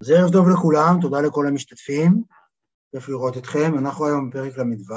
אז 0.00 0.10
ערב 0.10 0.32
טוב 0.32 0.48
לכולם, 0.48 0.98
תודה 1.00 1.20
לכל 1.20 1.46
המשתתפים, 1.46 2.22
כיף 2.90 3.08
לראות 3.08 3.36
אתכם, 3.36 3.78
אנחנו 3.78 4.06
היום 4.06 4.30
בפרק 4.30 4.58
ל"ו. 4.58 4.94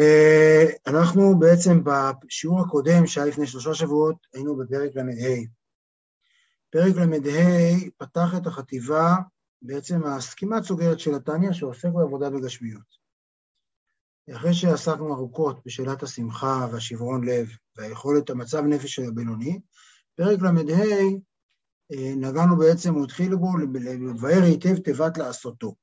אה, 0.00 0.64
אנחנו 0.86 1.38
בעצם 1.38 1.82
בשיעור 1.84 2.60
הקודם, 2.60 3.06
שהיה 3.06 3.26
לפני 3.26 3.46
שלושה 3.46 3.74
שבועות, 3.74 4.16
היינו 4.34 4.56
בפרק 4.56 4.96
ל"ה. 4.96 5.02
פרק 6.70 6.96
ל"ה 6.96 7.38
פתח 7.98 8.34
את 8.36 8.46
החטיבה, 8.46 9.14
בעצם 9.62 10.06
הסכימת 10.06 10.62
סוגרת 10.62 11.00
של 11.00 11.14
התניא, 11.14 11.52
שעוסק 11.52 11.88
בעבודה 11.88 12.30
בגשמיות. 12.30 13.04
אחרי 14.36 14.54
שעסקנו 14.54 15.14
ארוכות 15.14 15.60
בשאלת 15.66 16.02
השמחה 16.02 16.66
והשברון 16.72 17.24
לב 17.24 17.48
והיכולת 17.76 18.30
המצב 18.30 18.62
נפש 18.62 18.98
הבינוני, 18.98 19.60
פרק 20.16 20.38
ל"ה 20.42 20.52
נגענו 21.92 22.56
בעצם, 22.56 22.94
הוא 22.94 23.04
התחיל 23.04 23.36
בו 23.36 23.56
לבאר 23.58 24.42
היטב 24.42 24.76
תיבת 24.78 25.18
לעשותו. 25.18 25.74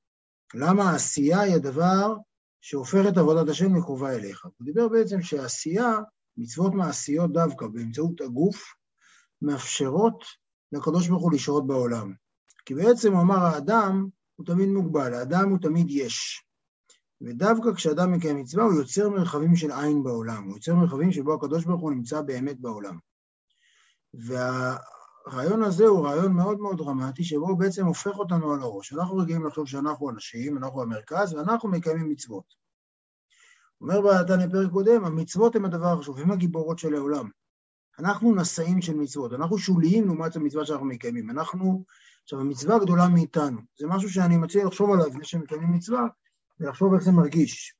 למה 0.53 0.91
העשייה 0.91 1.39
היא 1.39 1.55
הדבר 1.55 2.15
שהופך 2.61 3.01
את 3.09 3.17
עבודת 3.17 3.49
השם 3.49 3.75
לקרובה 3.75 4.15
אליך. 4.15 4.45
הוא 4.45 4.65
דיבר 4.65 4.87
בעצם 4.87 5.21
שהעשייה, 5.21 5.99
מצוות 6.37 6.73
מעשיות 6.73 7.33
דווקא 7.33 7.67
באמצעות 7.67 8.21
הגוף, 8.21 8.63
מאפשרות 9.41 10.23
לקדוש 10.71 11.07
ברוך 11.07 11.23
הוא 11.23 11.33
לשרות 11.33 11.67
בעולם. 11.67 12.13
כי 12.65 12.75
בעצם 12.75 13.13
הוא 13.13 13.21
אמר, 13.21 13.45
האדם 13.45 14.07
הוא 14.35 14.45
תמיד 14.45 14.69
מוגבל, 14.69 15.13
האדם 15.13 15.49
הוא 15.49 15.57
תמיד 15.61 15.85
יש. 15.89 16.45
ודווקא 17.21 17.73
כשאדם 17.73 18.11
מקיים 18.11 18.37
מצווה, 18.37 18.63
הוא 18.63 18.73
יוצר 18.73 19.09
מרחבים 19.09 19.55
של 19.55 19.71
עין 19.71 20.03
בעולם, 20.03 20.43
הוא 20.43 20.53
יוצר 20.53 20.75
מרחבים 20.75 21.11
שבו 21.11 21.33
הקדוש 21.33 21.65
ברוך 21.65 21.81
הוא 21.81 21.91
נמצא 21.91 22.21
באמת 22.21 22.59
בעולם. 22.59 22.97
וה... 24.13 24.77
הרעיון 25.25 25.63
הזה 25.63 25.85
הוא 25.85 26.07
רעיון 26.07 26.33
מאוד 26.33 26.59
מאוד 26.59 26.77
דרמטי, 26.77 27.23
שבו 27.23 27.47
הוא 27.47 27.59
בעצם 27.59 27.85
הופך 27.85 28.19
אותנו 28.19 28.53
על 28.53 28.59
הראש. 28.61 28.93
אנחנו 28.93 29.17
רגילים 29.17 29.45
לחשוב 29.45 29.67
שאנחנו 29.67 30.09
אנשים, 30.09 30.57
אנחנו 30.57 30.81
המרכז, 30.81 31.33
ואנחנו 31.33 31.69
מקיימים 31.69 32.09
מצוות. 32.09 32.43
אומר 33.81 34.01
בתניא 34.01 34.47
פרק 34.51 34.71
קודם, 34.71 35.05
המצוות 35.05 35.55
הן 35.55 35.65
הדבר 35.65 35.93
החשוב, 35.93 36.19
הן 36.19 36.31
הגיבורות 36.31 36.79
של 36.79 36.95
העולם. 36.95 37.29
אנחנו 37.99 38.35
נשאים 38.35 38.81
של 38.81 38.95
מצוות, 38.95 39.33
אנחנו 39.33 39.57
שוליים 39.57 40.05
לעומת 40.05 40.35
המצווה 40.35 40.65
שאנחנו 40.65 40.85
מקיימים. 40.85 41.29
אנחנו, 41.29 41.83
עכשיו, 42.23 42.39
המצווה 42.39 42.79
גדולה 42.79 43.07
מאיתנו. 43.07 43.61
זה 43.79 43.87
משהו 43.87 44.09
שאני 44.09 44.37
מציע 44.37 44.65
לחשוב 44.65 44.91
עליו 44.91 45.07
לפני 45.07 45.25
שמקיימים 45.25 45.73
מצווה, 45.73 46.07
ולחשוב 46.59 46.93
איך 46.93 47.03
זה 47.03 47.11
מרגיש. 47.11 47.75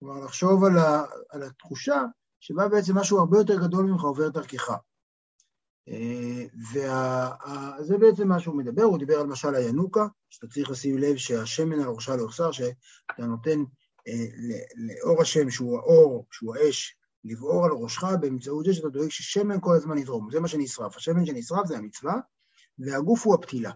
כלומר, 0.00 0.24
לחשוב 0.24 0.64
על, 0.64 0.78
ה, 0.78 1.04
על 1.30 1.42
התחושה 1.42 2.02
שבה 2.40 2.68
בעצם 2.68 2.98
משהו 2.98 3.18
הרבה 3.18 3.38
יותר 3.38 3.60
גדול 3.60 3.84
ממך 3.84 4.02
עובר 4.02 4.28
דרכך. 4.28 4.70
וזה 6.72 7.98
בעצם 7.98 8.28
מה 8.28 8.40
שהוא 8.40 8.56
מדבר, 8.56 8.82
הוא 8.82 8.98
דיבר 8.98 9.20
על 9.20 9.26
משל 9.26 9.54
הינוקה, 9.54 10.06
שאתה 10.30 10.46
צריך 10.46 10.70
לשים 10.70 10.98
לב 10.98 11.16
שהשמן 11.16 11.80
על 11.80 11.88
ראשה 11.88 12.16
לא 12.16 12.24
יחסר, 12.24 12.52
שאתה 12.52 13.26
נותן 13.26 13.58
אה, 14.08 14.26
לאור 14.76 15.22
השם, 15.22 15.50
שהוא 15.50 15.78
האור, 15.78 16.26
שהוא 16.30 16.56
האש, 16.56 16.96
לבעור 17.24 17.64
על 17.64 17.70
ראשך 17.70 18.04
באמצעות 18.20 18.64
זה 18.64 18.74
שאתה 18.74 18.88
דואג 18.88 19.08
ששמן 19.08 19.56
כל 19.60 19.74
הזמן 19.74 19.98
יזרום, 19.98 20.30
זה 20.30 20.40
מה 20.40 20.48
שנשרף. 20.48 20.96
השמן 20.96 21.26
שנשרף 21.26 21.66
זה 21.66 21.76
המצווה, 21.76 22.14
והגוף 22.78 23.26
הוא 23.26 23.34
הפתילה. 23.34 23.70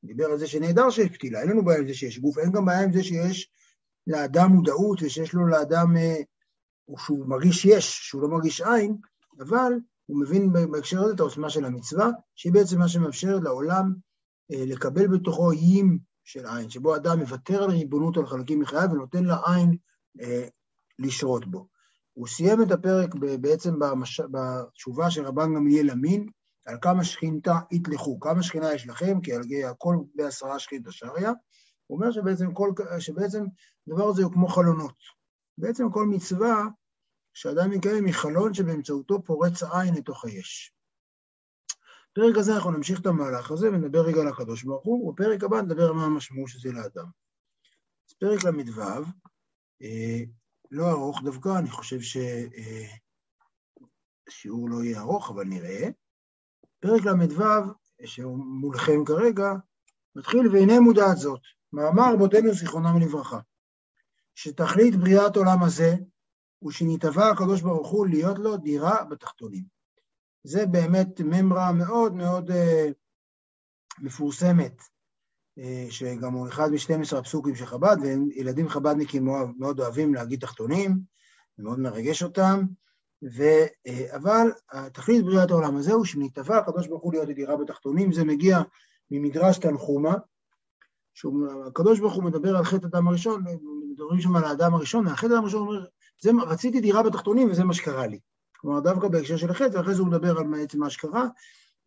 הוא 0.00 0.08
דיבר 0.08 0.24
על 0.24 0.38
זה 0.38 0.46
שנהדר 0.46 0.90
שיש 0.90 1.08
פתילה, 1.08 1.40
אין 1.40 1.50
לנו 1.50 1.64
בעיה 1.64 1.78
עם 1.78 1.88
זה 1.88 1.94
שיש 1.94 2.18
גוף, 2.18 2.38
אין 2.38 2.52
גם 2.52 2.64
בעיה 2.64 2.80
עם 2.80 2.92
זה 2.92 3.02
שיש 3.02 3.50
לאדם 4.06 4.50
מודעות 4.50 5.02
ושיש 5.02 5.32
לו 5.32 5.46
לאדם, 5.46 5.96
אה, 5.96 6.16
שהוא 6.98 7.26
מרגיש 7.26 7.64
יש, 7.64 7.98
שהוא 8.02 8.22
לא 8.22 8.28
מרגיש 8.28 8.60
עין, 8.60 8.96
אבל 9.40 9.72
הוא 10.08 10.20
מבין 10.20 10.52
בהקשר 10.52 11.02
הזה 11.02 11.14
את 11.14 11.20
העוצמה 11.20 11.50
של 11.50 11.64
המצווה, 11.64 12.08
שהיא 12.36 12.52
בעצם 12.52 12.78
מה 12.78 12.88
שמאפשר 12.88 13.38
לעולם 13.38 13.94
אה, 14.52 14.64
לקבל 14.66 15.06
בתוכו 15.06 15.50
איים 15.50 15.98
של 16.24 16.46
עין, 16.46 16.70
שבו 16.70 16.96
אדם 16.96 17.18
מוותר 17.18 17.62
על 17.62 17.70
ריבונות 17.70 18.16
על 18.16 18.26
חלקים 18.26 18.60
מחייו 18.60 18.88
ונותן 18.92 19.24
לעין 19.24 19.76
אה, 20.20 20.48
לשרות 20.98 21.46
בו. 21.46 21.68
הוא 22.12 22.26
סיים 22.26 22.62
את 22.62 22.70
הפרק 22.70 23.14
בעצם 23.40 23.78
במש... 23.78 24.20
בתשובה 24.20 25.10
של 25.10 25.26
רבן 25.26 25.54
גמליאל 25.54 25.90
אמין, 25.90 26.28
על 26.66 26.76
כמה 26.82 27.04
שכינתה 27.04 27.58
יתלכו, 27.70 28.20
כמה 28.20 28.42
שכינה 28.42 28.74
יש 28.74 28.88
לכם, 28.88 29.20
כי 29.20 29.32
על 29.32 29.42
הכל 29.70 29.96
בעשרה 30.14 30.58
שכינתה 30.58 30.92
שריה. 30.92 31.32
הוא 31.86 31.98
אומר 31.98 32.10
שבעצם, 32.12 32.52
כל, 32.52 32.72
שבעצם 32.98 33.44
הדבר 33.86 34.08
הזה 34.08 34.24
הוא 34.24 34.32
כמו 34.32 34.48
חלונות. 34.48 34.94
בעצם 35.58 35.90
כל 35.90 36.06
מצווה 36.06 36.64
שאדם 37.40 37.72
יקיים 37.72 38.04
מחלון 38.04 38.54
שבאמצעותו 38.54 39.22
פורץ 39.22 39.62
עין 39.62 39.94
לתוך 39.94 40.24
היש. 40.24 40.72
בפרק 42.12 42.36
הזה 42.36 42.54
אנחנו 42.54 42.70
נמשיך 42.70 43.00
את 43.00 43.06
המהלך 43.06 43.50
הזה 43.50 43.68
ונדבר 43.68 44.00
רגע 44.00 44.20
על 44.20 44.28
הקדוש 44.28 44.62
ברוך 44.62 44.84
הוא, 44.84 45.08
ובפרק 45.08 45.44
הבא 45.44 45.62
נדבר 45.62 45.92
מה 45.92 46.04
המשמעות 46.04 46.48
של 46.48 46.58
זה 46.58 46.72
לאדם. 46.72 47.06
אז 48.08 48.14
פרק 48.20 48.44
ל"ו, 48.44 48.82
אה, 49.82 50.20
לא 50.70 50.90
ארוך 50.90 51.22
דווקא, 51.24 51.58
אני 51.58 51.70
חושב 51.70 52.00
שהשיעור 52.00 52.28
אה, 54.68 54.72
לא 54.72 54.84
יהיה 54.84 55.00
ארוך, 55.00 55.30
אבל 55.30 55.44
נראה. 55.44 55.88
פרק 56.80 57.04
ל"ו, 57.04 57.42
שהוא 58.04 58.38
מולכם 58.38 59.04
כרגע, 59.06 59.52
מתחיל 60.16 60.48
והנה 60.52 60.80
מודעת 60.80 61.16
זאת, 61.16 61.40
מאמר 61.72 62.14
רבותינו 62.14 62.52
זיכרונם 62.52 63.00
לברכה, 63.00 63.40
שתכלית 64.34 64.96
בריאת 64.96 65.36
עולם 65.36 65.62
הזה 65.62 65.94
ושנתבע 66.66 67.28
הקדוש 67.30 67.62
ברוך 67.62 67.88
הוא 67.88 68.06
להיות 68.06 68.38
לו 68.38 68.56
דירה 68.56 69.04
בתחתונים. 69.04 69.64
זה 70.44 70.66
באמת 70.66 71.20
ממרה 71.20 71.72
מאוד 71.72 72.14
מאוד 72.14 72.50
uh, 72.50 72.54
מפורסמת, 73.98 74.80
uh, 74.80 75.62
שגם 75.90 76.32
הוא 76.32 76.48
אחד 76.48 76.70
מ-12 76.70 77.16
הפסוקים 77.16 77.54
של 77.54 77.66
חב"ד, 77.66 77.96
וילדים 78.02 78.68
חב"דניקים 78.68 79.24
מאוד, 79.58 79.80
אוהבים 79.80 80.14
להגיד 80.14 80.40
תחתונים, 80.40 81.00
זה 81.56 81.62
מאוד 81.62 81.78
מרגש 81.78 82.22
אותם, 82.22 82.60
ו, 83.36 83.42
uh, 83.88 84.16
אבל 84.16 84.52
תכלית 84.92 85.24
בריאת 85.24 85.50
העולם 85.50 85.76
הזה 85.76 85.92
הוא 85.92 86.04
שנתבע 86.04 86.58
הקדוש 86.58 86.86
ברוך 86.86 87.02
הוא 87.02 87.12
להיות 87.12 87.28
דירה 87.28 87.56
בתחתונים, 87.56 88.12
זה 88.12 88.24
מגיע 88.24 88.58
ממדרש 89.10 89.58
תנחומה, 89.58 90.14
שהקדוש 91.14 92.00
ברוך 92.00 92.14
הוא 92.14 92.24
מדבר 92.24 92.56
על 92.56 92.64
חטא 92.64 92.86
אדם 92.86 93.08
הראשון, 93.08 93.44
מדברים 93.90 94.20
שם 94.20 94.36
על 94.36 94.44
האדם 94.44 94.74
הראשון, 94.74 95.06
והחטא 95.06 95.26
אדם 95.26 95.42
הראשון 95.42 95.60
אומר, 95.60 95.86
רציתי 96.46 96.80
דירה 96.80 97.02
בתחתונים 97.02 97.50
וזה 97.50 97.64
מה 97.64 97.74
שקרה 97.74 98.06
לי. 98.06 98.18
כלומר, 98.60 98.80
דווקא 98.80 99.08
בהקשר 99.08 99.36
של 99.36 99.50
החטא, 99.50 99.76
ואחרי 99.76 99.94
זה 99.94 100.00
הוא 100.00 100.08
מדבר 100.08 100.38
על 100.38 100.46
בעצם 100.46 100.80
מה 100.80 100.90
שקרה, 100.90 101.24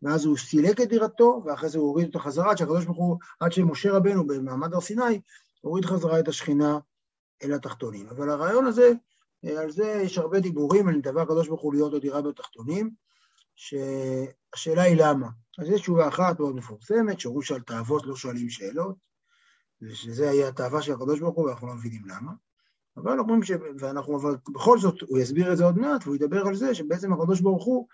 ואז 0.02 0.24
הוא 0.24 0.36
סילק 0.36 0.80
את 0.80 0.88
דירתו, 0.88 1.42
ואחרי 1.44 1.68
זה 1.68 1.78
הוא 1.78 1.88
הוריד 1.88 2.06
אותה 2.06 2.18
חזרה, 2.18 2.50
עד 2.50 2.58
שהקדוש 2.58 2.84
ברוך 2.84 2.98
הוא, 2.98 3.18
עד 3.40 3.52
שמשה 3.52 3.92
רבנו 3.92 4.26
במעמד 4.26 4.74
הר 4.74 4.80
סיני, 4.80 5.20
הוריד 5.60 5.84
חזרה 5.84 6.20
את 6.20 6.28
השכינה 6.28 6.78
אל 7.42 7.52
התחתונים. 7.52 8.08
אבל 8.08 8.30
הרעיון 8.30 8.66
הזה, 8.66 8.92
על 9.58 9.70
זה 9.70 10.00
יש 10.04 10.18
הרבה 10.18 10.40
דיבורים, 10.40 10.88
על 10.88 11.00
דבר 11.00 11.20
הקדוש 11.20 11.48
ברוך 11.48 11.60
הוא 11.60 11.74
להיות 11.74 11.92
לו 11.92 11.98
דירה 11.98 12.22
בתחתונים, 12.22 12.90
שהשאלה 13.56 14.82
היא 14.82 14.96
למה. 14.96 15.28
אז 15.58 15.68
יש 15.68 15.80
תשובה 15.80 16.08
אחת 16.08 16.40
מאוד 16.40 16.54
מפורסמת, 16.54 17.20
שאומרים 17.20 17.42
שעל 17.42 17.60
תאוות 17.60 18.06
לא 18.06 18.16
שואלים 18.16 18.50
שאלות, 18.50 18.96
ושזה 19.82 20.30
היה 20.30 20.48
התאווה 20.48 20.82
של 20.82 20.92
הקדוש 20.92 21.20
ברוך 21.20 21.36
הוא, 21.36 21.46
ואנחנו 21.46 21.66
לא 21.66 21.74
מבינים 21.74 22.02
למה. 22.06 22.32
אבל 22.96 23.18
אומרים 23.18 23.42
ש... 23.42 23.50
ואנחנו, 23.78 24.20
אבל 24.20 24.36
בכל 24.48 24.78
זאת, 24.78 25.00
הוא 25.00 25.18
יסביר 25.18 25.52
את 25.52 25.56
זה 25.56 25.64
עוד 25.64 25.78
מעט, 25.78 26.02
והוא 26.04 26.16
ידבר 26.16 26.46
על 26.46 26.54
זה 26.54 26.74
שבעצם 26.74 27.12
הקדוש 27.12 27.40
ברוך 27.40 27.64
הוא 27.64 27.86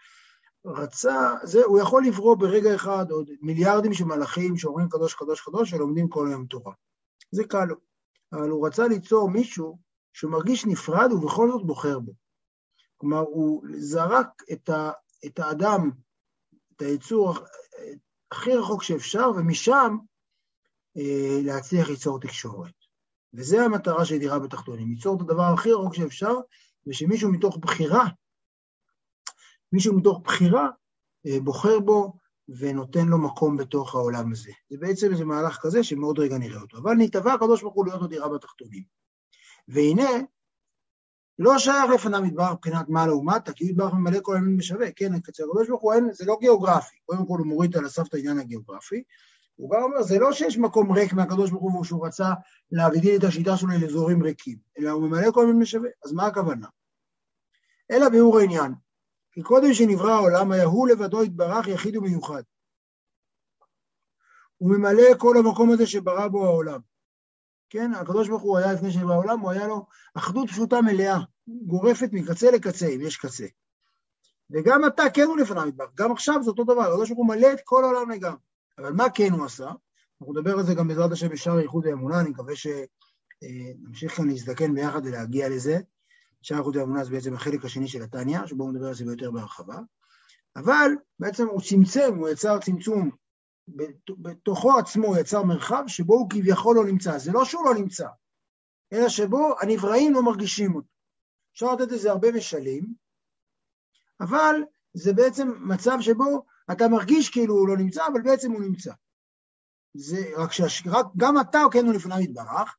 רצה, 0.64 1.34
זה, 1.42 1.64
הוא 1.64 1.80
יכול 1.80 2.06
לברוא 2.06 2.36
ברגע 2.36 2.74
אחד 2.74 3.10
עוד 3.10 3.30
מיליארדים 3.40 3.94
של 3.94 4.04
מלאכים 4.04 4.56
שאומרים 4.56 4.88
קדוש 4.88 5.14
קדוש 5.14 5.40
קדוש 5.40 5.72
ולומדים 5.72 6.08
כל 6.08 6.28
היום 6.28 6.46
תורה. 6.46 6.72
זה 7.30 7.44
קל 7.44 7.64
לו. 7.64 7.76
אבל 8.32 8.50
הוא 8.50 8.66
רצה 8.66 8.88
ליצור 8.88 9.30
מישהו 9.30 9.78
שמרגיש 10.12 10.66
נפרד 10.66 11.12
ובכל 11.12 11.48
זאת 11.50 11.66
בוחר 11.66 11.98
בו. 11.98 12.12
כלומר, 12.96 13.18
הוא 13.18 13.62
זרק 13.78 14.42
את, 14.52 14.68
ה, 14.68 14.90
את 15.26 15.38
האדם, 15.38 15.90
את 16.76 16.82
היצור 16.82 17.34
הכי 18.30 18.54
רחוק 18.54 18.82
שאפשר, 18.82 19.30
ומשם 19.36 19.96
אה, 20.96 21.40
להצליח 21.42 21.88
ליצור 21.88 22.20
תקשורת. 22.20 22.77
וזה 23.34 23.62
המטרה 23.62 24.04
של 24.04 24.18
דירה 24.18 24.38
בתחתונים, 24.38 24.90
ליצור 24.90 25.16
את 25.16 25.20
הדבר 25.20 25.42
הכי 25.42 25.72
רחוק 25.72 25.94
שאפשר, 25.94 26.34
ושמישהו 26.86 27.32
מתוך 27.32 27.56
בחירה, 27.56 28.04
מישהו 29.72 29.96
מתוך 29.96 30.20
בחירה 30.24 30.68
אה, 31.26 31.40
בוחר 31.40 31.80
בו 31.80 32.12
ונותן 32.48 33.06
לו 33.06 33.18
מקום 33.18 33.56
בתוך 33.56 33.94
העולם 33.94 34.32
הזה. 34.32 34.52
זה 34.70 34.76
בעצם 34.78 35.12
איזה 35.12 35.24
מהלך 35.24 35.58
כזה 35.62 35.84
שמאוד 35.84 36.18
רגע 36.18 36.38
נראה 36.38 36.60
אותו. 36.60 36.78
אבל 36.78 36.94
נתבע 36.94 37.32
הקדוש 37.32 37.62
ברוך 37.62 37.74
הוא 37.74 37.86
להיות 37.86 38.00
לו 38.00 38.06
דירה 38.06 38.28
בתחתונים. 38.28 38.82
והנה, 39.68 40.10
לא 41.38 41.58
שייך 41.58 41.90
לפניו 41.94 42.22
מדבר 42.22 42.52
מבחינת 42.52 42.88
מעלה 42.88 43.14
ומטה, 43.14 43.52
כי 43.52 43.64
הוא 43.64 43.70
יתברך 43.70 43.92
ממלא 43.94 44.18
כל 44.22 44.34
הימים 44.36 44.56
בשווה. 44.56 44.92
כן, 44.92 45.14
הקדוש 45.14 45.68
ברוך 45.68 45.82
הוא 45.82 45.94
זה 46.12 46.24
לא 46.26 46.36
גיאוגרפי. 46.40 46.96
קודם 47.06 47.26
כל 47.26 47.38
הוא 47.38 47.46
מוריד 47.46 47.76
על 47.76 47.84
הסף 47.84 48.08
את 48.08 48.14
העניין 48.14 48.38
הגיאוגרפי, 48.38 49.02
הוא 49.58 49.70
גם 49.70 49.82
אומר, 49.82 50.02
זה 50.02 50.18
לא 50.18 50.32
שיש 50.32 50.58
מקום 50.58 50.92
ריק 50.92 51.12
מהקדוש 51.12 51.50
ברוך 51.50 51.74
הוא 51.74 51.84
שהוא 51.84 52.06
רצה 52.06 52.32
להגדיל 52.72 53.16
את 53.16 53.24
השיטה 53.24 53.56
שלו 53.56 53.68
לאזורים 53.80 54.22
ריקים, 54.22 54.58
אלא 54.78 54.90
הוא 54.90 55.02
ממלא 55.02 55.30
כל 55.32 55.46
מיני 55.46 55.66
שווה. 55.66 55.90
אז 56.04 56.12
מה 56.12 56.26
הכוונה? 56.26 56.66
אלא 57.90 58.08
ביאור 58.08 58.38
העניין, 58.38 58.74
כי 59.32 59.42
קודם 59.42 59.74
שנברא 59.74 60.10
העולם 60.10 60.52
היה 60.52 60.64
הוא 60.64 60.88
לבדו 60.88 61.24
יתברך 61.24 61.68
יחיד 61.68 61.96
ומיוחד. 61.96 62.42
הוא 64.56 64.70
ממלא 64.70 65.14
כל 65.18 65.36
המקום 65.38 65.70
הזה 65.70 65.86
שברא 65.86 66.28
בו 66.28 66.44
העולם. 66.44 66.80
כן, 67.70 67.94
הקדוש 67.94 68.28
ברוך 68.28 68.42
הוא 68.42 68.58
היה 68.58 68.72
לפני 68.72 68.92
שנברא 68.92 69.12
העולם, 69.12 69.40
הוא 69.40 69.50
היה 69.50 69.66
לו 69.66 69.86
אחדות 70.14 70.48
פשוטה 70.48 70.80
מלאה, 70.82 71.18
גורפת 71.66 72.08
מקצה 72.12 72.50
לקצה, 72.50 72.86
אם 72.86 73.00
יש 73.00 73.16
קצה. 73.16 73.46
וגם 74.50 74.86
אתה 74.86 75.02
כן 75.14 75.24
הוא 75.24 75.38
לפניו 75.38 75.66
מטבח, 75.66 75.86
גם 75.94 76.12
עכשיו 76.12 76.42
זה 76.42 76.50
אותו 76.50 76.64
דבר, 76.64 76.82
הקדוש 76.82 77.08
ברוך 77.08 77.18
הוא 77.18 77.28
מלא 77.28 77.52
את 77.52 77.60
כל 77.64 77.84
העולם 77.84 78.10
לגמרי. 78.10 78.38
אבל 78.78 78.92
מה 78.92 79.10
כן 79.14 79.32
הוא 79.32 79.44
עשה? 79.44 79.70
אנחנו 80.20 80.32
נדבר 80.32 80.52
על 80.52 80.62
זה 80.62 80.74
גם 80.74 80.88
בעזרת 80.88 81.12
השם 81.12 81.28
בשער 81.28 81.58
ייחוד 81.58 81.86
האמונה, 81.86 82.20
אני 82.20 82.30
מקווה 82.30 82.54
שנמשיך 82.56 84.16
כאן 84.16 84.28
להזדקן 84.28 84.74
ביחד 84.74 85.00
ולהגיע 85.04 85.48
לזה. 85.48 85.78
שער 86.42 86.58
ייחוד 86.58 86.76
האמונה 86.76 87.04
זה 87.04 87.10
בעצם 87.10 87.34
החלק 87.34 87.64
השני 87.64 87.88
של 87.88 88.02
התניא, 88.02 88.46
שבו 88.46 88.64
הוא 88.64 88.72
מדבר 88.72 88.86
על 88.86 88.94
זה 88.94 89.04
ביותר 89.04 89.30
בהרחבה. 89.30 89.78
אבל 90.56 90.90
בעצם 91.18 91.46
הוא 91.46 91.60
צמצם, 91.60 92.14
הוא 92.18 92.28
יצר 92.28 92.58
צמצום, 92.58 93.10
בתוכו 94.08 94.78
עצמו 94.78 95.06
הוא 95.06 95.16
יצר 95.16 95.42
מרחב 95.42 95.84
שבו 95.86 96.14
הוא 96.14 96.30
כביכול 96.30 96.76
לא 96.76 96.84
נמצא. 96.86 97.18
זה 97.18 97.32
לא 97.32 97.44
שהוא 97.44 97.64
לא 97.64 97.74
נמצא, 97.74 98.08
אלא 98.92 99.08
שבו 99.08 99.54
הנבראים 99.60 100.14
לא 100.14 100.22
מרגישים 100.22 100.74
אותו. 100.74 100.88
אפשר 101.52 101.74
לתת 101.74 101.92
לזה 101.92 102.10
הרבה 102.10 102.32
משלים, 102.32 102.94
אבל 104.20 104.54
זה 104.94 105.12
בעצם 105.12 105.48
מצב 105.60 105.98
שבו 106.00 106.44
אתה 106.72 106.88
מרגיש 106.88 107.30
כאילו 107.30 107.54
הוא 107.54 107.68
לא 107.68 107.76
נמצא, 107.76 108.06
אבל 108.06 108.22
בעצם 108.22 108.52
הוא 108.52 108.60
נמצא. 108.60 108.92
זה 109.94 110.30
רק 110.36 110.52
שהש... 110.52 110.82
רק, 110.86 111.06
גם 111.16 111.40
אתה 111.40 111.58
כן 111.72 111.86
הוא 111.86 111.94
לפניו 111.94 112.20
יתברך, 112.20 112.76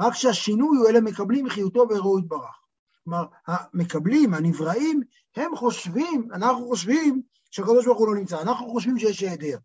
רק 0.00 0.14
שהשינוי 0.14 0.78
הוא 0.78 0.88
אלה 0.88 1.00
מקבלים 1.00 1.44
מחיותו 1.44 1.86
וראו 1.90 2.18
יתברך. 2.18 2.60
כלומר, 3.04 3.26
המקבלים, 3.46 4.34
הנבראים, 4.34 5.00
הם 5.36 5.56
חושבים, 5.56 6.28
אנחנו 6.32 6.66
חושבים 6.66 7.22
שהקדוש 7.50 7.86
ברוך 7.86 7.98
הוא 7.98 8.08
לא 8.08 8.14
נמצא, 8.14 8.42
אנחנו 8.42 8.68
חושבים 8.68 8.98
שיש 8.98 9.20
היעדר. 9.20 9.58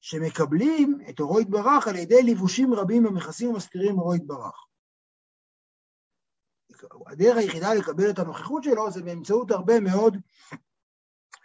שמקבלים 0.00 0.98
את 1.10 1.20
אורו 1.20 1.40
יתברך 1.40 1.88
על 1.88 1.96
ידי 1.96 2.22
לבושים 2.22 2.74
רבים 2.74 3.06
המכסים 3.06 3.48
ומסתירים 3.48 3.98
אורו 3.98 4.14
יתברך. 4.14 4.66
הדרך 7.06 7.36
היחידה 7.36 7.74
לקבל 7.74 8.10
את 8.10 8.18
הנוכחות 8.18 8.62
שלו 8.62 8.90
זה 8.90 9.02
באמצעות 9.02 9.50
הרבה 9.50 9.80
מאוד 9.80 10.16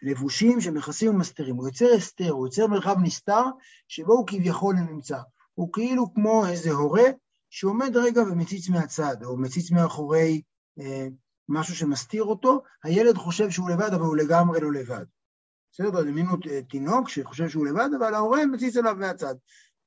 לבושים 0.01 0.62
שמכסים 0.62 1.09
ומסתירים. 1.15 1.56
הוא 1.56 1.68
יוצר 1.68 1.86
הסתר, 1.98 2.30
הוא 2.30 2.48
יוצר 2.48 2.68
מרחב 2.68 2.95
נסתר, 3.03 3.44
שבו 3.88 4.13
הוא 4.13 4.27
כביכול 4.27 4.75
נמצא. 4.75 5.19
הוא 5.53 5.74
כאילו 5.74 6.13
כמו 6.13 6.48
איזה 6.48 6.71
הורה 6.71 7.03
שעומד 7.50 7.98
רגע 7.98 8.21
ומציץ 8.21 8.69
מהצד, 8.69 9.24
או 9.24 9.38
מציץ 9.38 9.71
מאחורי 9.71 10.42
אה, 10.80 11.07
משהו 11.50 11.75
שמסתיר 11.75 12.24
אותו, 12.24 12.62
הילד 12.83 13.18
חושב 13.18 13.50
שהוא 13.50 13.69
לבד, 13.69 13.94
אבל 13.94 14.06
הוא 14.06 14.18
לגמרי 14.18 14.62
לא 14.62 14.71
לבד. 14.71 15.06
בסדר, 15.74 16.04
דמיינו 16.04 16.31
תינוק 16.69 17.09
שחושב 17.09 17.50
שהוא 17.50 17.65
לבד, 17.65 17.89
אבל 18.00 18.13
ההורה 18.13 18.45
מציץ 18.45 18.77
אליו 18.77 18.95
מהצד. 18.95 19.36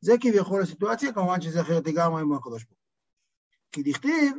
זה 0.01 0.13
כביכול 0.21 0.63
הסיטואציה, 0.63 1.13
כמובן 1.13 1.41
שזה 1.41 1.61
אחרת 1.61 1.87
לגמרי 1.87 2.25
מהקדוש 2.25 2.65
ברוך 2.65 2.85
כי 3.75 3.83
דכתיב 3.83 4.37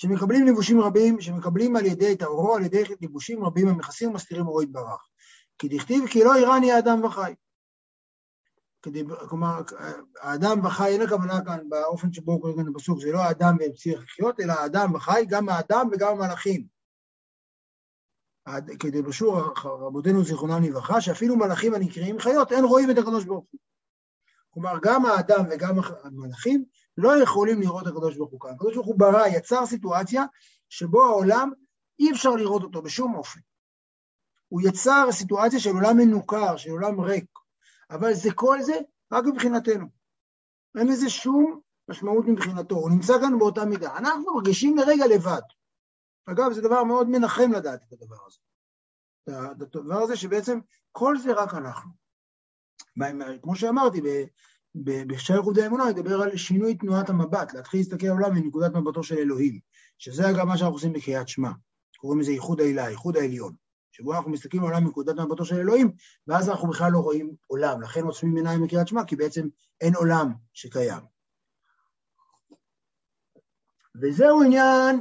שמקבלים 0.00 0.46
לבושים 0.46 0.80
רבים, 0.80 1.20
שמקבלים 1.20 1.76
על 1.76 1.86
ידי 1.86 2.12
את 2.12 2.22
האורו, 2.22 2.56
על 2.56 2.64
ידי 2.64 2.82
לבושים 3.00 3.44
רבים 3.44 3.68
המכסים 3.68 4.10
ומסתירים 4.10 4.46
אורו 4.46 4.62
יתברך. 4.62 5.08
כי 5.58 5.68
דכתיב 5.68 6.06
כי 6.06 6.24
לא 6.24 6.38
יראני 6.38 6.72
האדם 6.72 7.04
וחי. 7.04 7.34
כדי, 8.82 9.04
כלומר, 9.28 9.60
האדם 10.20 10.66
וחי, 10.66 10.88
אין 10.88 11.02
הכוונה 11.02 11.44
כאן 11.44 11.68
באופן 11.68 12.12
שבו 12.12 12.32
הוא 12.32 12.40
קורא 12.40 12.52
כאן 12.56 12.72
בפסוק, 12.72 13.00
זה 13.00 13.12
לא 13.12 13.18
האדם 13.18 13.56
והמציא 13.60 13.96
לחיות, 13.96 14.40
אלא 14.40 14.52
האדם 14.52 14.94
וחי, 14.94 15.24
גם 15.28 15.48
האדם 15.48 15.88
וגם 15.92 16.12
המלאכים. 16.12 16.66
כדי 18.78 19.02
בשור 19.02 19.40
רבותינו 19.64 20.24
זיכרונם 20.24 20.62
לברכה, 20.62 21.00
שאפילו 21.00 21.36
מלאכים 21.36 21.74
הנקראים 21.74 22.18
חיות, 22.18 22.52
אין 22.52 22.64
רואים 22.64 22.90
את 22.90 22.98
הקדוש 22.98 23.24
ברוך 23.24 23.46
הוא. 23.50 23.60
כלומר, 24.50 24.78
גם 24.82 25.06
האדם 25.06 25.44
וגם 25.50 25.74
המלאכים 26.02 26.64
לא 26.96 27.22
יכולים 27.22 27.60
לראות 27.60 27.82
את 27.82 27.86
הקדוש 27.86 28.16
ברוך 28.16 28.30
הוא 28.30 28.40
כאן. 28.40 28.50
הקדוש 28.50 28.74
ברוך 28.74 28.86
הוא 28.86 28.98
ברא, 28.98 29.26
יצר 29.26 29.66
סיטואציה 29.66 30.24
שבו 30.68 31.04
העולם, 31.04 31.50
אי 31.98 32.12
אפשר 32.12 32.30
לראות 32.30 32.62
אותו 32.62 32.82
בשום 32.82 33.14
אופן. 33.14 33.40
הוא 34.48 34.62
יצר 34.64 35.12
סיטואציה 35.12 35.60
של 35.60 35.70
עולם 35.70 35.96
מנוכר, 35.96 36.56
של 36.56 36.70
עולם 36.70 37.00
ריק, 37.00 37.30
אבל 37.90 38.14
זה 38.14 38.28
כל 38.34 38.62
זה 38.62 38.78
רק 39.12 39.24
מבחינתנו. 39.24 39.86
אין 40.78 40.88
לזה 40.88 41.10
שום 41.10 41.60
משמעות 41.88 42.24
מבחינתו, 42.28 42.74
הוא 42.74 42.90
נמצא 42.90 43.12
כאן 43.20 43.38
באותה 43.38 43.64
מידה. 43.64 43.96
אנחנו 43.96 44.34
מרגישים 44.34 44.76
לרגע 44.76 45.06
לבד. 45.06 45.40
אגב, 46.26 46.52
זה 46.52 46.60
דבר 46.60 46.84
מאוד 46.84 47.08
מנחם 47.08 47.52
לדעת 47.52 47.80
את 47.88 47.92
הדבר 47.92 48.16
הזה. 48.26 48.38
את 49.52 49.76
הדבר 49.76 50.02
הזה 50.02 50.16
שבעצם 50.16 50.58
כל 50.92 51.18
זה 51.18 51.32
רק 51.32 51.54
אנחנו. 51.54 51.90
כמו 53.42 53.56
שאמרתי, 53.56 54.00
בשער 54.74 55.38
יחודי 55.38 55.62
האמונה 55.62 55.84
נדבר 55.84 56.22
על 56.22 56.36
שינוי 56.36 56.74
תנועת 56.74 57.10
המבט, 57.10 57.54
להתחיל 57.54 57.80
להסתכל 57.80 58.06
על 58.06 58.12
העולם 58.12 58.34
מנקודת 58.34 58.72
מבטו 58.74 59.02
של 59.02 59.18
אלוהים, 59.18 59.60
שזה 59.98 60.22
גם 60.38 60.48
מה 60.48 60.56
שאנחנו 60.56 60.74
עושים 60.74 60.92
בקריאת 60.92 61.28
שמע, 61.28 61.50
קוראים 61.96 62.20
לזה 62.20 62.32
ייחוד 62.32 62.60
העילה, 62.60 62.90
ייחוד 62.90 63.16
העליון, 63.16 63.54
שבו 63.92 64.14
אנחנו 64.14 64.30
מסתכלים 64.30 64.64
על 64.64 64.68
העולם 64.68 64.84
מנקודת 64.84 65.16
מבטו 65.18 65.44
של 65.44 65.56
אלוהים, 65.56 65.92
ואז 66.26 66.48
אנחנו 66.48 66.68
בכלל 66.68 66.92
לא 66.92 66.98
רואים 66.98 67.34
עולם, 67.46 67.82
לכן 67.82 68.04
עוצמים 68.04 68.36
עיניים 68.36 68.64
בקריאת 68.64 68.88
שמע, 68.88 69.04
כי 69.04 69.16
בעצם 69.16 69.48
אין 69.80 69.94
עולם 69.94 70.32
שקיים. 70.52 71.02
וזהו 74.02 74.42
עניין 74.42 75.00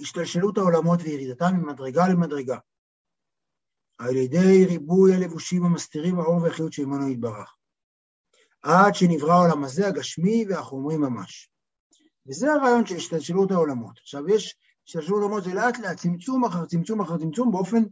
השתלשלות 0.00 0.58
העולמות 0.58 1.00
וירידתם 1.02 1.54
ממדרגה 1.56 2.08
למדרגה, 2.08 2.58
על 3.98 4.16
ידי 4.16 4.66
ריבוי 4.66 5.14
הלבושים 5.14 5.64
המסתירים 5.64 6.18
האור 6.18 6.42
והחיות 6.42 6.72
שעמנו 6.72 7.08
יתברך. 7.08 7.55
עד 8.66 8.94
שנברא 8.94 9.32
העולם 9.32 9.64
הזה, 9.64 9.86
הגשמי 9.86 10.44
והחומרי 10.48 10.96
ממש. 10.96 11.50
וזה 12.28 12.52
הרעיון 12.52 12.86
של 12.86 12.96
השתלשלות 12.96 13.50
העולמות. 13.50 13.98
עכשיו 13.98 14.28
יש, 14.28 14.56
השתלשלות 14.86 15.20
העולמות 15.20 15.44
זה 15.44 15.54
לאט 15.54 15.78
לאט, 15.78 15.96
צמצום 15.96 16.44
אחר 16.44 16.64
צמצום 16.66 17.00
אחר 17.00 17.18
צמצום, 17.18 17.52
באופן 17.52 17.82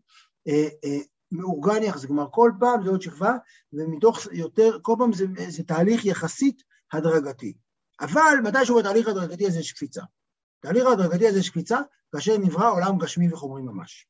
אה, 0.49 0.69
אה, 0.85 0.99
מאורגן 1.33 1.83
יחסית. 1.83 2.09
כלומר, 2.09 2.27
כל 2.31 2.53
פעם 2.61 2.85
זה 2.85 2.91
עוד 2.91 3.03
שכבה, 3.03 3.37
ומתוך 3.73 4.19
יותר, 4.33 4.79
כל 4.83 4.95
פעם 4.99 5.13
זה, 5.13 5.25
זה 5.49 5.63
תהליך 5.63 6.05
יחסית 6.05 6.63
הדרגתי. 6.93 7.53
אבל 8.01 8.39
מתישהו 8.45 8.79
בתהליך 8.79 9.09
הדרגתי 9.09 9.47
הזה 9.47 9.59
יש 9.59 9.73
קפיצה. 9.73 10.03
תהליך 10.61 10.87
ההדרגתי 10.87 11.29
הזה 11.29 11.39
יש 11.39 11.51
קפיצה, 11.51 11.79
כאשר 12.13 12.39
נברא 12.39 12.71
עולם 12.71 12.99
גשמי 12.99 13.33
וחומרי 13.33 13.63
ממש. 13.63 14.07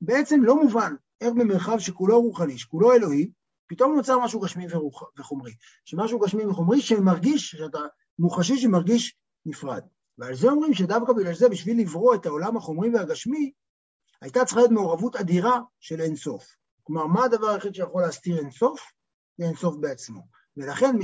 בעצם 0.00 0.42
לא 0.42 0.62
מובן 0.62 0.94
איך 1.20 1.32
במרחב 1.32 1.78
שכולו 1.78 2.20
רוחני, 2.22 2.58
שכולו 2.58 2.92
אלוהי, 2.92 3.30
פתאום 3.66 3.96
נוצר 3.96 4.18
משהו 4.18 4.40
גשמי 4.40 4.66
וחומרי. 5.18 5.52
שמשהו 5.84 6.18
גשמי 6.18 6.46
וחומרי 6.46 6.80
שמרגיש, 6.80 7.50
שאתה 7.50 7.78
מוחשי 8.18 8.56
שמרגיש 8.56 9.16
נפרד. 9.46 9.82
ועל 10.18 10.34
זה 10.34 10.48
אומרים 10.48 10.74
שדווקא 10.74 11.12
בגלל 11.12 11.34
זה, 11.34 11.48
בשביל 11.48 11.80
לברוא 11.80 12.14
את 12.14 12.26
העולם 12.26 12.56
החומרי 12.56 12.88
והגשמי, 12.94 13.52
הייתה 14.20 14.44
צריכה 14.44 14.60
להיות 14.60 14.70
מעורבות 14.70 15.16
אדירה 15.16 15.60
של 15.80 16.00
אינסוף. 16.00 16.56
כלומר, 16.82 17.06
מה 17.06 17.24
הדבר 17.24 17.48
היחיד 17.48 17.74
שיכול 17.74 18.02
להסתיר 18.02 18.38
אינסוף? 18.38 18.80
זה 19.38 19.44
אינסוף 19.44 19.76
בעצמו. 19.76 20.22
ולכן. 20.56 20.96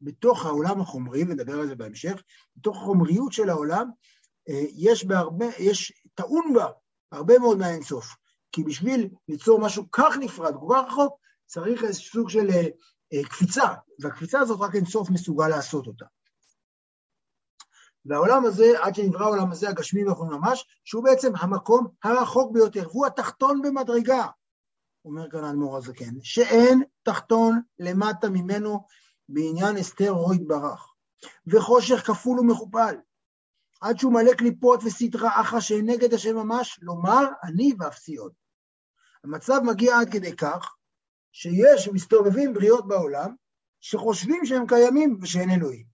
בתוך 0.00 0.46
העולם 0.46 0.80
החומרי, 0.80 1.22
ונדבר 1.22 1.60
על 1.60 1.68
זה 1.68 1.74
בהמשך, 1.74 2.22
בתוך 2.56 2.76
החומריות 2.76 3.32
של 3.32 3.50
העולם, 3.50 3.90
אה, 4.48 4.64
יש, 4.74 5.04
בהרבה, 5.04 5.46
יש 5.58 5.92
טעון 6.14 6.54
בה 6.54 6.66
הרבה 7.12 7.38
מאוד 7.38 7.58
מהאינסוף. 7.58 8.06
כי 8.52 8.64
בשביל 8.64 9.08
ליצור 9.28 9.60
משהו 9.60 9.90
כך 9.92 10.16
נפרד, 10.20 10.54
כל 10.60 10.74
כך 10.74 10.92
רחוק, 10.92 11.18
צריך 11.46 11.84
איזה 11.84 12.00
סוג 12.00 12.30
של 12.30 12.50
אה, 12.50 12.66
אה, 13.12 13.28
קפיצה, 13.28 13.66
והקפיצה 14.00 14.40
הזאת 14.40 14.60
רק 14.60 14.74
אינסוף 14.74 15.10
מסוגל 15.10 15.48
לעשות 15.48 15.86
אותה. 15.86 16.04
והעולם 18.04 18.44
הזה, 18.44 18.72
עד 18.82 18.94
שנברא 18.94 19.24
העולם 19.24 19.52
הזה, 19.52 19.68
הגשמי 19.68 20.04
והחומר 20.04 20.36
ממש, 20.36 20.64
שהוא 20.84 21.04
בעצם 21.04 21.32
המקום 21.38 21.86
הרחוק 22.04 22.52
ביותר, 22.52 22.88
והוא 22.88 23.06
התחתון 23.06 23.62
במדרגה, 23.62 24.26
אומר 25.04 25.30
כאן 25.30 25.44
האדמו"ר 25.44 25.76
הזקן, 25.76 26.14
שאין 26.22 26.82
תחתון 27.02 27.60
למטה 27.78 28.28
ממנו 28.28 28.86
בעניין 29.28 29.76
אסתר 29.76 30.12
או 30.12 30.34
יתברך, 30.34 30.94
וחושך 31.46 32.06
כפול 32.06 32.40
ומכופל, 32.40 32.96
עד 33.80 33.98
שהוא 33.98 34.12
מלא 34.12 34.34
קליפות 34.34 34.80
וסטרה 34.84 35.40
אחא 35.40 35.60
שאין 35.60 35.90
נגד 35.90 36.14
השם 36.14 36.36
ממש, 36.36 36.78
לומר 36.82 37.24
אני 37.44 37.72
ואפסי 37.78 38.16
עוד. 38.16 38.32
המצב 39.24 39.60
מגיע 39.64 39.98
עד 40.00 40.12
כדי 40.12 40.36
כך, 40.36 40.75
שיש 41.38 41.88
מסתובבים 41.88 42.54
בריאות 42.54 42.88
בעולם, 42.88 43.34
שחושבים 43.80 44.46
שהם 44.46 44.66
קיימים 44.66 45.18
ושאין 45.22 45.50
אלוהים. 45.50 45.86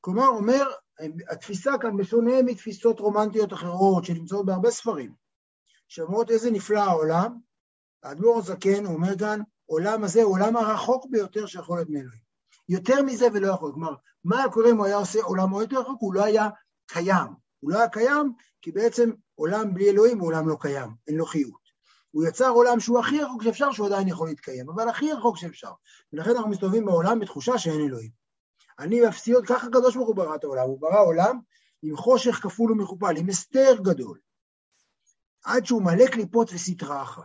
כלומר, 0.00 0.26
אומר, 0.26 0.70
התפיסה 1.30 1.72
כאן 1.80 1.96
בשונה 1.96 2.42
מתפיסות 2.42 3.00
רומנטיות 3.00 3.52
אחרות 3.52 4.04
שנמצאות 4.04 4.46
בהרבה 4.46 4.70
ספרים, 4.70 5.14
שאומרות 5.88 6.30
איזה 6.30 6.50
נפלא 6.50 6.78
העולם, 6.78 7.38
האדמו"ר 8.02 8.38
הזקן 8.38 8.86
אומר 8.86 9.18
כאן, 9.18 9.40
עולם 9.66 10.04
הזה 10.04 10.22
הוא 10.22 10.32
עולם 10.32 10.56
הרחוק 10.56 11.06
ביותר 11.10 11.46
שיכול 11.46 11.78
להיות 11.78 11.90
מאלוהים. 11.90 12.24
יותר 12.68 13.02
מזה 13.02 13.26
ולא 13.32 13.48
יכול. 13.52 13.72
כלומר, 13.72 13.94
מה 14.24 14.38
היה 14.38 14.50
קורה 14.50 14.70
אם 14.70 14.76
הוא 14.76 14.86
היה 14.86 14.96
עושה 14.96 15.22
עולם 15.22 15.50
מאוד 15.50 15.62
יותר 15.62 15.80
רחוק? 15.80 16.00
הוא 16.00 16.14
לא 16.14 16.24
היה 16.24 16.48
קיים. 16.86 17.28
הוא 17.60 17.70
לא 17.70 17.78
היה 17.78 17.88
קיים 17.88 18.32
כי 18.62 18.72
בעצם 18.72 19.10
עולם 19.34 19.74
בלי 19.74 19.90
אלוהים 19.90 20.18
הוא 20.18 20.28
עולם 20.28 20.48
לא 20.48 20.56
קיים, 20.60 20.90
אין 21.06 21.16
לו 21.16 21.26
חיות. 21.26 21.63
הוא 22.14 22.26
יצר 22.26 22.48
עולם 22.48 22.80
שהוא 22.80 22.98
הכי 22.98 23.20
רחוק 23.20 23.42
שאפשר, 23.42 23.72
שהוא 23.72 23.86
עדיין 23.86 24.08
יכול 24.08 24.28
להתקיים, 24.28 24.70
אבל 24.70 24.88
הכי 24.88 25.12
רחוק 25.12 25.36
שאפשר. 25.36 25.72
ולכן 26.12 26.30
אנחנו 26.30 26.50
מסתובבים 26.50 26.84
בעולם 26.84 27.20
בתחושה 27.20 27.58
שאין 27.58 27.80
אלוהים. 27.80 28.10
אני 28.78 29.02
ואפסיות, 29.02 29.46
ככה 29.46 29.66
הקדוש 29.66 29.96
ברוך 29.96 30.08
הוא 30.08 30.16
ברא 30.16 30.34
את 30.34 30.44
העולם, 30.44 30.66
הוא 30.66 30.80
ברא 30.80 31.00
עולם 31.04 31.38
עם 31.82 31.96
חושך 31.96 32.34
כפול 32.34 32.72
ומכופל, 32.72 33.16
עם 33.16 33.28
הסתר 33.28 33.74
גדול, 33.82 34.18
עד 35.44 35.66
שהוא 35.66 35.82
מלא 35.82 36.06
קליפות 36.06 36.50
וסטרה 36.54 37.02
אחת. 37.02 37.22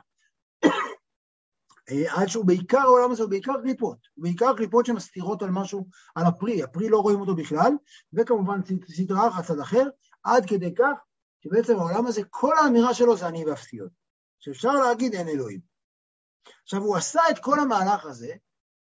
עד 2.09 2.27
שהוא 2.27 2.45
בעיקר 2.45 2.79
העולם 2.79 3.11
הזה 3.11 3.23
הוא 3.23 3.29
בעיקר 3.29 3.61
קליפות, 3.61 3.97
בעיקר 4.17 4.55
קליפות 4.57 4.85
שמסתירות 4.85 5.41
על 5.41 5.49
משהו, 5.51 5.87
על 6.15 6.25
הפרי, 6.25 6.63
הפרי 6.63 6.89
לא 6.89 6.99
רואים 6.99 7.21
אותו 7.21 7.35
בכלל, 7.35 7.71
וכמובן 8.13 8.59
סדרה 8.87 9.27
אחת 9.27 9.45
צד 9.45 9.59
אחר, 9.59 9.87
עד 10.23 10.45
כדי 10.45 10.75
כך 10.75 10.93
שבעצם 11.43 11.79
העולם 11.79 12.05
הזה, 12.05 12.21
כל 12.29 12.57
האמירה 12.57 12.93
שלו 12.93 13.17
זה 13.17 13.27
אני 13.27 13.45
ואפסיות, 13.45 13.98
שאפשר 14.39 14.73
להגיד 14.73 15.13
אין 15.13 15.27
אלוהים. 15.27 15.59
עכשיו 16.63 16.81
הוא 16.81 16.97
עשה 16.97 17.21
את 17.31 17.39
כל 17.39 17.59
המהלך 17.59 18.05
הזה, 18.05 18.33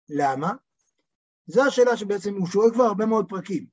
למה? 0.09 0.53
זו 1.47 1.63
השאלה 1.67 1.97
שבעצם 1.97 2.35
הוא 2.35 2.47
שואל 2.47 2.75
כבר 2.75 2.85
הרבה 2.85 3.07
מאוד 3.07 3.27
פרקים. 3.29 3.67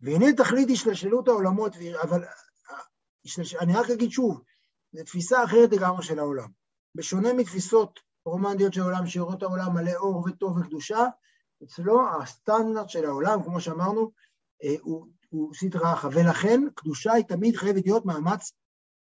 והנה 0.00 0.26
תכלית 0.36 0.68
השתלשלות 0.70 1.28
העולמות, 1.28 1.72
אבל 2.02 2.24
אני 3.60 3.72
רק 3.72 3.90
אגיד 3.90 4.10
שוב, 4.10 4.42
זו 4.92 5.04
תפיסה 5.04 5.44
אחרת 5.44 5.72
לגמרי 5.72 6.02
של 6.02 6.18
העולם. 6.18 6.48
בשונה 6.94 7.32
מתפיסות 7.32 8.00
רומנטיות 8.24 8.72
של 8.72 8.80
העולם 8.80 9.06
שירות 9.06 9.42
העולם 9.42 9.74
מלא 9.74 9.92
אור 9.96 10.24
וטוב 10.26 10.56
וקדושה, 10.56 11.06
אצלו 11.64 12.00
הסטנדרט 12.22 12.88
של 12.88 13.04
העולם, 13.04 13.42
כמו 13.42 13.60
שאמרנו, 13.60 14.12
אה, 14.64 14.74
הוא, 14.80 15.06
הוא 15.28 15.54
סטרא 15.54 15.92
אחא, 15.92 16.06
ולכן 16.06 16.60
קדושה 16.74 17.12
היא 17.12 17.24
תמיד 17.24 17.56
חייבת 17.56 17.86
להיות 17.86 18.06
מאמץ 18.06 18.52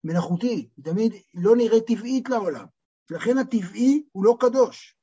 מלאכותי, 0.06 0.70
היא 0.76 0.84
תמיד 0.84 1.12
לא 1.34 1.56
נראית 1.56 1.86
טבעית 1.86 2.28
לעולם, 2.28 2.66
לכן 3.10 3.38
הטבעי 3.38 4.02
הוא 4.12 4.24
לא 4.24 4.36
קדוש. 4.40 4.96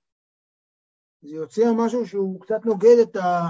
זה 1.22 1.36
יוצר 1.36 1.74
משהו 1.74 2.08
שהוא 2.08 2.42
קצת 2.42 2.66
נוגד 2.66 2.96
את, 3.02 3.16
ה, 3.16 3.50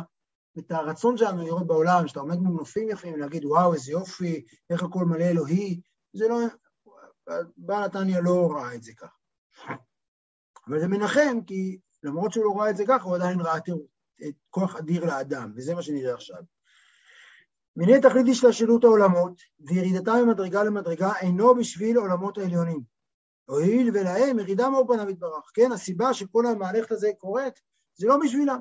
את 0.60 0.72
הרצון 0.72 1.18
שלנו 1.18 1.44
לראות 1.44 1.68
בעולם, 1.68 2.08
שאתה 2.08 2.20
עומד 2.20 2.38
מול 2.38 2.54
נופים 2.58 2.90
יפים 2.90 3.14
ולהגיד 3.14 3.46
וואו 3.46 3.74
איזה 3.74 3.92
יופי, 3.92 4.46
איך 4.70 4.84
הכל 4.84 5.06
מלא 5.06 5.24
אלוהי, 5.24 5.82
זה 6.14 6.28
לא, 6.28 6.38
בעל 7.58 7.86
נתניה 7.86 8.22
לא 8.22 8.50
ראה 8.52 8.76
את 8.76 8.84
זה 8.84 8.94
ככה. 8.94 9.18
אבל 10.68 10.80
זה 10.80 10.88
מנחם, 10.88 11.38
כי 11.48 11.80
למרות 12.04 12.32
שהוא 12.32 12.46
לא 12.46 12.62
ראה 12.62 12.70
את 12.70 12.78
זה 12.78 12.84
ככה, 12.88 13.04
הוא 13.04 13.16
עדיין 13.16 13.40
ראה 13.42 13.58
את 13.58 14.36
כוח 14.50 14.76
אדיר 14.76 15.06
לאדם, 15.06 15.52
וזה 15.56 15.76
מה 15.76 15.82
שנראה 15.82 16.14
עכשיו. 16.14 16.42
והנה 17.78 18.02
תכלית 18.02 18.26
השתלשלות 18.30 18.84
העולמות, 18.84 19.42
וירידתם 19.60 20.12
ממדרגה 20.26 20.64
למדרגה 20.64 21.12
אינו 21.22 21.56
בשביל 21.56 21.98
עולמות 21.98 22.38
העליונים. 22.38 22.82
הואיל 23.46 23.90
ולהם 23.94 24.40
ירידה 24.40 24.70
מאור 24.70 24.88
פניו 24.88 25.10
יתברך. 25.10 25.52
כן, 25.54 25.72
הסיבה 25.72 26.14
שכל 26.14 26.46
המהלכת 26.46 26.92
הזה 26.92 27.10
קורית, 27.18 27.54
זה 27.96 28.08
לא 28.08 28.18
בשבילם. 28.24 28.60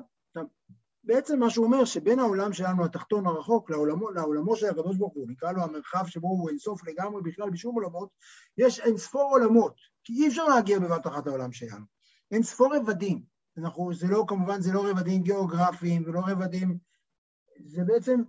בעצם 1.03 1.39
מה 1.39 1.49
שהוא 1.49 1.65
אומר, 1.65 1.85
שבין 1.85 2.19
העולם 2.19 2.53
שלנו 2.53 2.85
התחתון 2.85 3.27
הרחוק 3.27 3.69
לעולמו, 3.69 4.11
לעולמו 4.11 4.55
של 4.55 4.65
הקדוש 4.65 4.97
ברוך 4.97 5.13
הוא, 5.13 5.27
נקרא 5.29 5.51
לו 5.51 5.63
המרחב 5.63 6.07
שבו 6.07 6.27
הוא 6.27 6.49
אינסוף 6.49 6.87
לגמרי 6.87 7.21
בכלל 7.21 7.49
בשום 7.49 7.75
עולמות, 7.75 8.09
יש 8.57 8.79
אין 8.79 8.97
ספור 8.97 9.23
עולמות, 9.31 9.75
כי 10.03 10.13
אי 10.13 10.27
אפשר 10.27 10.47
להגיע 10.47 10.79
בבת 10.79 11.07
אחת 11.07 11.27
לעולם 11.27 11.51
שלנו. 11.51 11.85
אין 12.31 12.43
ספור 12.43 12.75
רבדים. 12.75 13.23
אנחנו, 13.57 13.93
זה 13.93 14.07
לא, 14.07 14.25
כמובן, 14.27 14.61
זה 14.61 14.73
לא 14.73 14.89
רבדים 14.89 15.21
גיאוגרפיים 15.21 16.03
ולא 16.05 16.21
רבדים, 16.27 16.77
זה 17.65 17.83
בעצם 17.83 18.21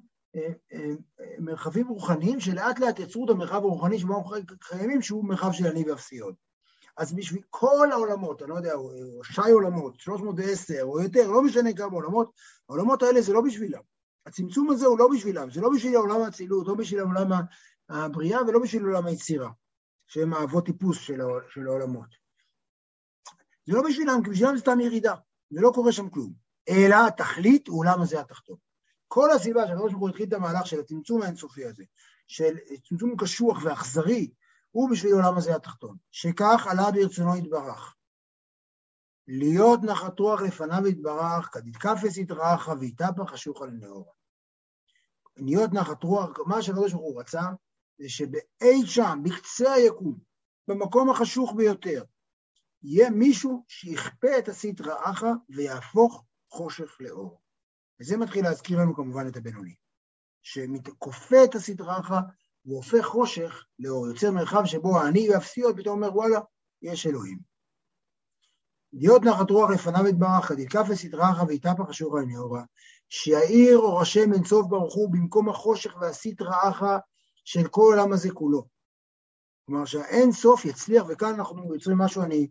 מרחבים 1.39 1.89
רוחניים 1.89 2.41
שלאט 2.41 2.79
לאט 2.79 2.99
יצרו 2.99 3.25
את 3.25 3.31
המרחב 3.31 3.63
הרוחני 3.63 3.99
שבו 3.99 4.19
אנחנו 4.19 4.57
קיימים, 4.61 5.03
שהוא 5.03 5.25
מרחב 5.25 5.53
של 5.53 5.67
אני 5.67 5.91
ואפסיות. 5.91 6.35
אז 6.97 7.13
בשביל 7.13 7.43
כל 7.51 7.93
העולמות, 7.93 8.43
אני 8.43 8.51
לא 8.51 8.55
יודע, 8.55 8.75
שי 9.23 9.51
עולמות, 9.51 10.01
310 10.01 10.83
או 10.83 11.01
יותר, 11.01 11.31
לא 11.31 11.43
משנה 11.43 11.73
כמה 11.73 11.93
עולמות, 11.93 12.33
העולמות 12.69 13.03
האלה 13.03 13.23
זה 13.23 13.33
לא 13.33 13.41
בשבילם. 13.41 13.81
הצמצום 14.27 14.71
הזה 14.71 14.87
הוא 14.87 14.99
לא 14.99 15.09
בשבילם, 15.15 15.51
זה 15.51 15.61
לא 15.61 15.71
בשביל 15.75 15.97
העולם 15.97 16.21
האצילות, 16.21 16.67
לא 16.69 16.75
בשביל 16.75 17.01
העולם 17.01 17.31
הבריאה 17.89 18.43
ולא 18.43 18.59
בשביל 18.63 18.83
עולם 18.83 19.07
היצירה, 19.07 19.51
שהם 20.07 20.35
האבות 20.35 20.67
טיפוס 20.67 20.99
של 21.49 21.67
העולמות. 21.67 22.09
זה 23.67 23.73
לא 23.73 23.83
בשבילם, 23.89 24.21
כי 24.25 24.31
בשבילם 24.31 24.57
זה 24.57 24.61
סתם 24.61 24.81
ירידה, 24.81 25.15
ולא 25.53 25.71
קורה 25.75 25.93
שם 25.93 26.09
כלום. 26.09 26.33
אלא 26.69 26.97
התכלית 27.07 27.69
הוא 27.69 27.79
עולם 27.79 28.01
הזה 28.01 28.21
התחתון. 28.21 28.57
כל 29.09 29.31
הסיבה 29.31 29.67
שהקדוש 29.67 29.93
ברוך 29.93 30.03
הוא 30.03 30.09
התחיל 30.09 30.29
את 30.29 30.33
המהלך 30.33 30.67
של 30.67 30.81
הצמצום 30.81 31.23
האינסופי 31.23 31.65
הזה, 31.65 31.85
של 32.27 32.55
צמצום 32.89 33.17
קשוח 33.19 33.59
ואכזרי, 33.65 34.31
הוא 34.71 34.91
בשביל 34.91 35.13
עולם 35.13 35.37
הזה 35.37 35.57
התחתון, 35.57 35.97
שכך 36.11 36.67
עלה 36.71 36.91
ברצונו 36.91 37.37
יתברך. 37.37 37.95
להיות 39.29 39.81
נחת 39.83 40.19
רוח 40.19 40.41
לפניו 40.41 40.87
יתברך, 40.87 41.51
כדתקפס 41.53 42.17
יתרחה 42.17 42.73
ויתהפך 42.81 43.31
חשוכה 43.31 43.67
לנאורה. 43.67 44.13
להיות 45.37 45.73
נחת 45.73 46.03
רוח, 46.03 46.31
מה 46.47 46.63
שהקדוש 46.63 46.93
ברוך 46.93 47.05
הוא 47.05 47.21
רצה, 47.21 47.43
זה 47.99 48.09
שבאי 48.09 48.87
שם, 48.87 49.21
בקצה 49.23 49.73
היקום, 49.73 50.19
במקום 50.69 51.11
החשוך 51.11 51.53
ביותר, 51.57 52.05
יהיה 52.83 53.11
מישהו 53.11 53.65
שיכפה 53.69 54.39
את 54.39 54.49
הסטרא 54.49 54.95
אחא 55.11 55.31
ויהפוך 55.49 56.25
חושך 56.51 56.97
לאור. 57.01 57.44
וזה 58.01 58.17
מתחיל 58.17 58.45
להזכיר 58.45 58.79
לנו 58.79 58.95
כמובן 58.95 59.29
את 59.29 59.37
הבינוני, 59.37 59.75
שכופה 60.43 61.45
את 61.45 61.55
הסטרא 61.55 62.01
אחא 62.01 62.19
והופך 62.65 63.05
חושך 63.05 63.65
לאור, 63.79 64.09
יוצר 64.09 64.31
מרחב 64.31 64.63
שבו 64.65 64.99
האני 64.99 65.31
ואפסיות 65.31 65.77
פתאום 65.77 66.03
אומר 66.03 66.17
וואלה, 66.17 66.41
יש 66.83 67.07
אלוהים. 67.07 67.39
להיות 68.93 69.23
נחת 69.23 69.51
רוח 69.51 69.71
לפניו 69.71 70.09
יתברך, 70.09 70.51
לסטרא 70.91 71.31
אחא 71.31 71.43
ויתהפך 71.43 71.89
אשורה 71.91 72.23
לנאורה, 72.23 72.65
שיאיר 73.09 73.79
אור 73.79 74.01
השם 74.01 74.33
אינסוף 74.33 74.67
ברוך 74.67 74.95
הוא 74.95 75.13
במקום 75.13 75.49
החושך 75.49 75.97
והסטרא 76.01 76.71
אחא 76.71 76.99
של 77.45 77.69
כל 77.69 77.95
העולם 77.99 78.13
הזה 78.13 78.31
כולו. 78.31 78.67
כלומר 79.67 79.85
שהאין 79.85 80.33
סוף 80.33 80.65
יצליח, 80.65 81.05
וכאן 81.09 81.35
אנחנו 81.35 81.75
יוצרים 81.75 81.99
משהו, 81.99 82.23
אני 82.23 82.49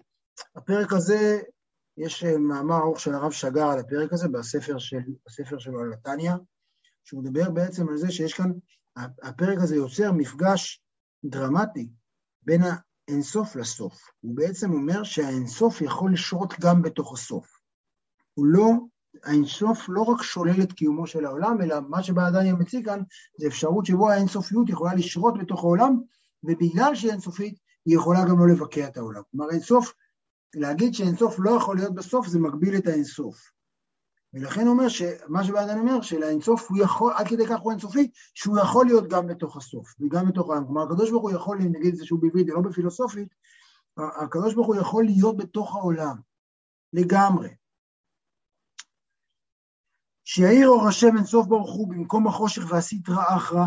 הפרק 0.56 0.94
הזה, 0.94 1.42
יש 1.98 2.24
אה, 2.24 2.38
מאמר 2.38 2.78
ארוך 2.78 3.00
של 3.00 3.14
הרב 3.14 3.32
שגר 3.32 3.66
על 3.66 3.80
הפרק 3.80 4.14
הזה 4.14 4.28
בספר, 4.28 4.78
של, 4.78 4.98
בספר 5.26 5.60
שלו 5.60 5.80
על 5.80 5.90
נתניה, 5.90 6.36
שהוא 7.04 7.24
מדבר 7.24 7.50
בעצם 7.50 7.90
על 7.90 7.98
זה 7.98 8.12
שיש 8.12 8.34
כאן, 8.34 8.52
הפרק 9.24 9.58
הזה 9.62 9.76
יוצר 9.76 10.12
מפגש 10.12 10.84
דרמטי 11.26 11.90
בין 12.42 12.62
האינסוף 13.08 13.56
לסוף. 13.56 14.02
הוא 14.22 14.36
בעצם 14.36 14.74
אומר 14.74 15.04
שהאינסוף 15.04 15.82
יכול 15.82 16.14
לשרות 16.14 16.54
גם 16.62 16.82
בתוך 16.82 17.14
הסוף. 17.14 17.48
הוא 18.34 18.46
לא, 18.46 18.72
האינסוף 19.24 19.86
לא 19.90 20.02
רק 20.02 20.22
שולל 20.22 20.62
את 20.64 20.74
קיומו 20.74 21.08
של 21.08 21.26
העולם, 21.26 21.62
אלא 21.62 21.76
מה 21.90 22.04
שבעדניה 22.04 22.54
מציג 22.54 22.86
כאן, 22.86 23.00
זה 23.40 23.48
אפשרות 23.48 23.86
שבו 23.86 24.10
האינסופיות 24.10 24.70
יכולה 24.70 24.96
לשרות 24.96 25.34
בתוך 25.40 25.64
העולם, 25.64 26.02
ובגלל 26.44 26.96
שהיא 26.96 27.12
אינסופית, 27.12 27.60
היא 27.86 27.96
יכולה 27.96 28.26
גם 28.30 28.40
לא 28.40 28.48
לבקע 28.48 28.88
את 28.88 28.98
העולם. 28.98 29.22
כלומר, 29.32 29.52
אינסוף 29.52 29.94
להגיד 30.56 30.94
שאינסוף 30.94 31.36
לא 31.40 31.52
יכול 31.52 31.76
להיות 31.76 31.94
בסוף, 31.96 32.28
זה 32.28 32.40
מגביל 32.40 32.78
את 32.78 32.88
האינסוף. 32.88 33.52
ולכן 34.34 34.68
אומר 34.68 34.90
שמה 34.90 35.44
שבאדן 35.44 35.80
אומר, 35.80 36.02
שלאינסוף 36.02 36.70
הוא 36.70 36.78
יכול, 36.84 37.14
עד 37.16 37.28
כדי 37.28 37.48
כך 37.48 37.60
הוא 37.60 37.72
אינסופי, 37.72 38.12
שהוא 38.34 38.60
יכול 38.60 38.86
להיות 38.86 39.08
גם 39.10 39.28
בתוך 39.28 39.58
הסוף, 39.58 39.94
וגם 40.00 40.30
בתוך 40.30 40.50
העולם. 40.50 40.66
כלומר, 40.66 40.84
הקדוש 40.84 41.12
ברוך 41.12 41.24
הוא 41.24 41.32
יכול, 41.32 41.58
נגיד 41.58 41.94
את 41.94 41.96
זה 41.96 42.06
שהוא 42.06 42.20
בעברית 42.22 42.50
ולא 42.50 42.62
בפילוסופית, 42.62 43.28
הקדוש 43.98 44.54
ברוך 44.54 44.68
הוא 44.68 44.76
יכול 44.76 45.06
להיות 45.06 45.38
בתוך 45.38 45.76
העולם, 45.76 46.16
לגמרי. 46.94 47.50
שיאיר 50.26 50.68
אור 50.68 50.88
השם 50.88 51.18
אינסוף 51.18 51.48
ברוך 51.48 51.74
הוא 51.74 51.90
במקום 51.90 52.28
החושך 52.28 52.62
והסטרא 52.70 53.36
אחרא 53.38 53.66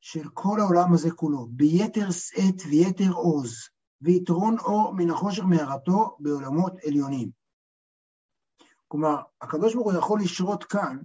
של 0.00 0.28
כל 0.34 0.60
העולם 0.60 0.94
הזה 0.94 1.10
כולו, 1.10 1.46
ביתר 1.50 2.10
שאת 2.10 2.62
ויתר 2.70 3.10
עוז. 3.12 3.54
ויתרון 4.00 4.58
אור 4.58 4.94
מן 4.94 5.10
החושך 5.10 5.42
מהרתו 5.42 6.16
בעולמות 6.20 6.72
עליונים. 6.86 7.30
כלומר, 8.88 9.16
הקדוש 9.40 9.74
ברוך 9.74 9.86
הוא 9.86 9.98
יכול 9.98 10.20
לשרות 10.20 10.64
כאן 10.64 10.98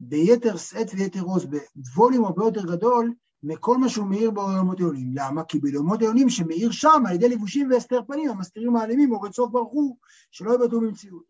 ביתר 0.00 0.56
שאת 0.56 0.86
ויתר 0.94 1.20
עוז, 1.20 1.46
בווליום 1.74 2.24
הרבה 2.24 2.44
יותר 2.44 2.64
גדול 2.64 3.14
מכל 3.42 3.78
מה 3.78 3.88
שהוא 3.88 4.06
מאיר 4.06 4.30
בעולמות 4.30 4.78
עליונים. 4.78 5.10
למה? 5.14 5.44
כי 5.44 5.58
בעולמות 5.58 6.00
עליונים 6.00 6.30
שמאיר 6.30 6.70
שם 6.70 7.02
על 7.08 7.14
ידי 7.14 7.28
לבושים 7.28 7.70
והסתר 7.70 8.00
פנים, 8.06 8.30
המסתירים 8.30 8.72
מעלימים, 8.72 9.12
אורד 9.12 9.32
סוף 9.32 9.50
ברוך 9.50 9.72
הוא, 9.72 9.96
שלא 10.30 10.54
יבטאו 10.54 10.80
במציאות. 10.80 11.24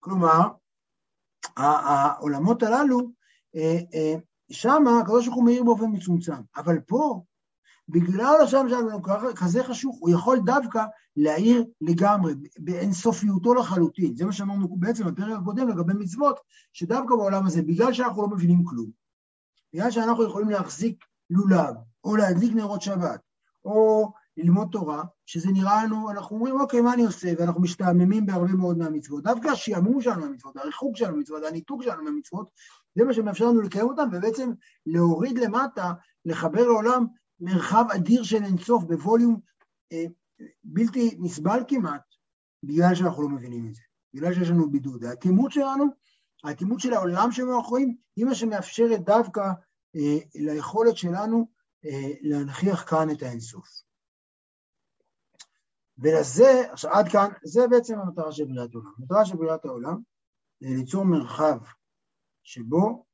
כלומר, 0.00 0.40
העולמות 1.56 2.62
הללו, 2.62 2.98
אה, 3.56 3.78
אה, 3.94 4.14
שם 4.50 4.82
הקדוש 5.02 5.26
ברוך 5.26 5.36
הוא 5.36 5.44
מאיר 5.44 5.64
באופן 5.64 5.86
מצומצם, 5.92 6.42
אבל 6.56 6.80
פה 6.80 7.22
בגלל 7.88 8.36
השם 8.42 8.66
שלנו 8.68 9.02
כזה 9.36 9.64
חשוך, 9.64 9.96
הוא 10.00 10.10
יכול 10.10 10.38
דווקא 10.44 10.84
להעיר 11.16 11.64
לגמרי, 11.80 12.34
באינסופיותו 12.58 13.54
לחלוטין. 13.54 14.16
זה 14.16 14.24
מה 14.24 14.32
שאמרנו 14.32 14.76
בעצם 14.76 15.06
בפרק 15.06 15.38
הקודם 15.40 15.68
לגבי 15.68 15.92
מצוות, 15.94 16.40
שדווקא 16.72 17.14
בעולם 17.16 17.46
הזה, 17.46 17.62
בגלל 17.62 17.92
שאנחנו 17.92 18.22
לא 18.22 18.28
מבינים 18.28 18.64
כלום, 18.64 18.90
בגלל 19.74 19.90
שאנחנו 19.90 20.24
יכולים 20.24 20.50
להחזיק 20.50 21.04
לולב, 21.30 21.74
או 22.04 22.16
להדליק 22.16 22.54
נרות 22.54 22.82
שבת, 22.82 23.20
או 23.64 24.12
ללמוד 24.36 24.68
תורה, 24.72 25.02
שזה 25.26 25.50
נראה 25.52 25.84
לנו, 25.84 26.10
אנחנו 26.10 26.36
אומרים, 26.36 26.60
אוקיי, 26.60 26.80
מה 26.80 26.94
אני 26.94 27.04
עושה? 27.04 27.32
ואנחנו 27.38 27.60
משתעממים 27.60 28.26
בהרבה 28.26 28.52
מאוד 28.52 28.78
מהמצוות. 28.78 29.22
דווקא 29.24 29.48
השעמום 29.48 30.00
שלנו 30.00 30.20
מהמצוות, 30.20 30.56
הריחוק 30.56 30.96
שלנו 30.96 31.12
מהמצוות, 31.12 31.42
הניתוק 31.44 31.82
שלנו 31.82 32.02
מהמצוות, 32.02 32.48
זה 32.98 33.04
מה 33.04 33.12
שמאפשר 33.12 33.44
לנו 33.44 33.60
לקיים 33.60 33.86
אותם, 33.86 34.08
ובעצם 34.12 34.50
להוריד 34.86 35.38
למטה, 35.38 35.92
לחבר 36.24 36.62
לעולם 36.62 37.06
מרחב 37.40 37.84
אדיר 37.96 38.22
של 38.22 38.44
אינסוף 38.44 38.84
בווליום 38.84 39.40
אה, 39.92 40.04
בלתי 40.64 41.16
נסבל 41.20 41.60
כמעט, 41.68 42.02
בגלל 42.62 42.94
שאנחנו 42.94 43.22
לא 43.22 43.28
מבינים 43.28 43.68
את 43.68 43.74
זה, 43.74 43.82
בגלל 44.14 44.34
שיש 44.34 44.48
לנו 44.48 44.70
בידוד. 44.70 45.04
האטימות 45.04 45.52
שלנו, 45.52 45.84
האטימות 46.44 46.80
של 46.80 46.92
העולם 46.92 47.32
שמאחורים, 47.32 47.96
היא 48.16 48.24
מה 48.24 48.34
שמאפשרת 48.34 49.04
דווקא 49.04 49.40
אה, 49.96 50.18
ליכולת 50.34 50.96
שלנו 50.96 51.48
אה, 51.84 52.12
להנכיח 52.22 52.90
כאן 52.90 53.10
את 53.10 53.22
האינסוף. 53.22 53.68
ולזה, 55.98 56.72
עכשיו 56.72 56.90
עד 56.90 57.08
כאן, 57.12 57.28
זה 57.44 57.60
בעצם 57.70 57.98
המטרה 57.98 58.32
של 58.32 58.44
בריאת 58.44 58.74
העולם. 58.74 58.92
המטרה 58.98 59.24
של 59.24 59.36
בריאת 59.36 59.64
העולם 59.64 60.00
זה 60.60 60.68
ליצור 60.68 61.04
מרחב 61.04 61.58
שבו 62.42 63.04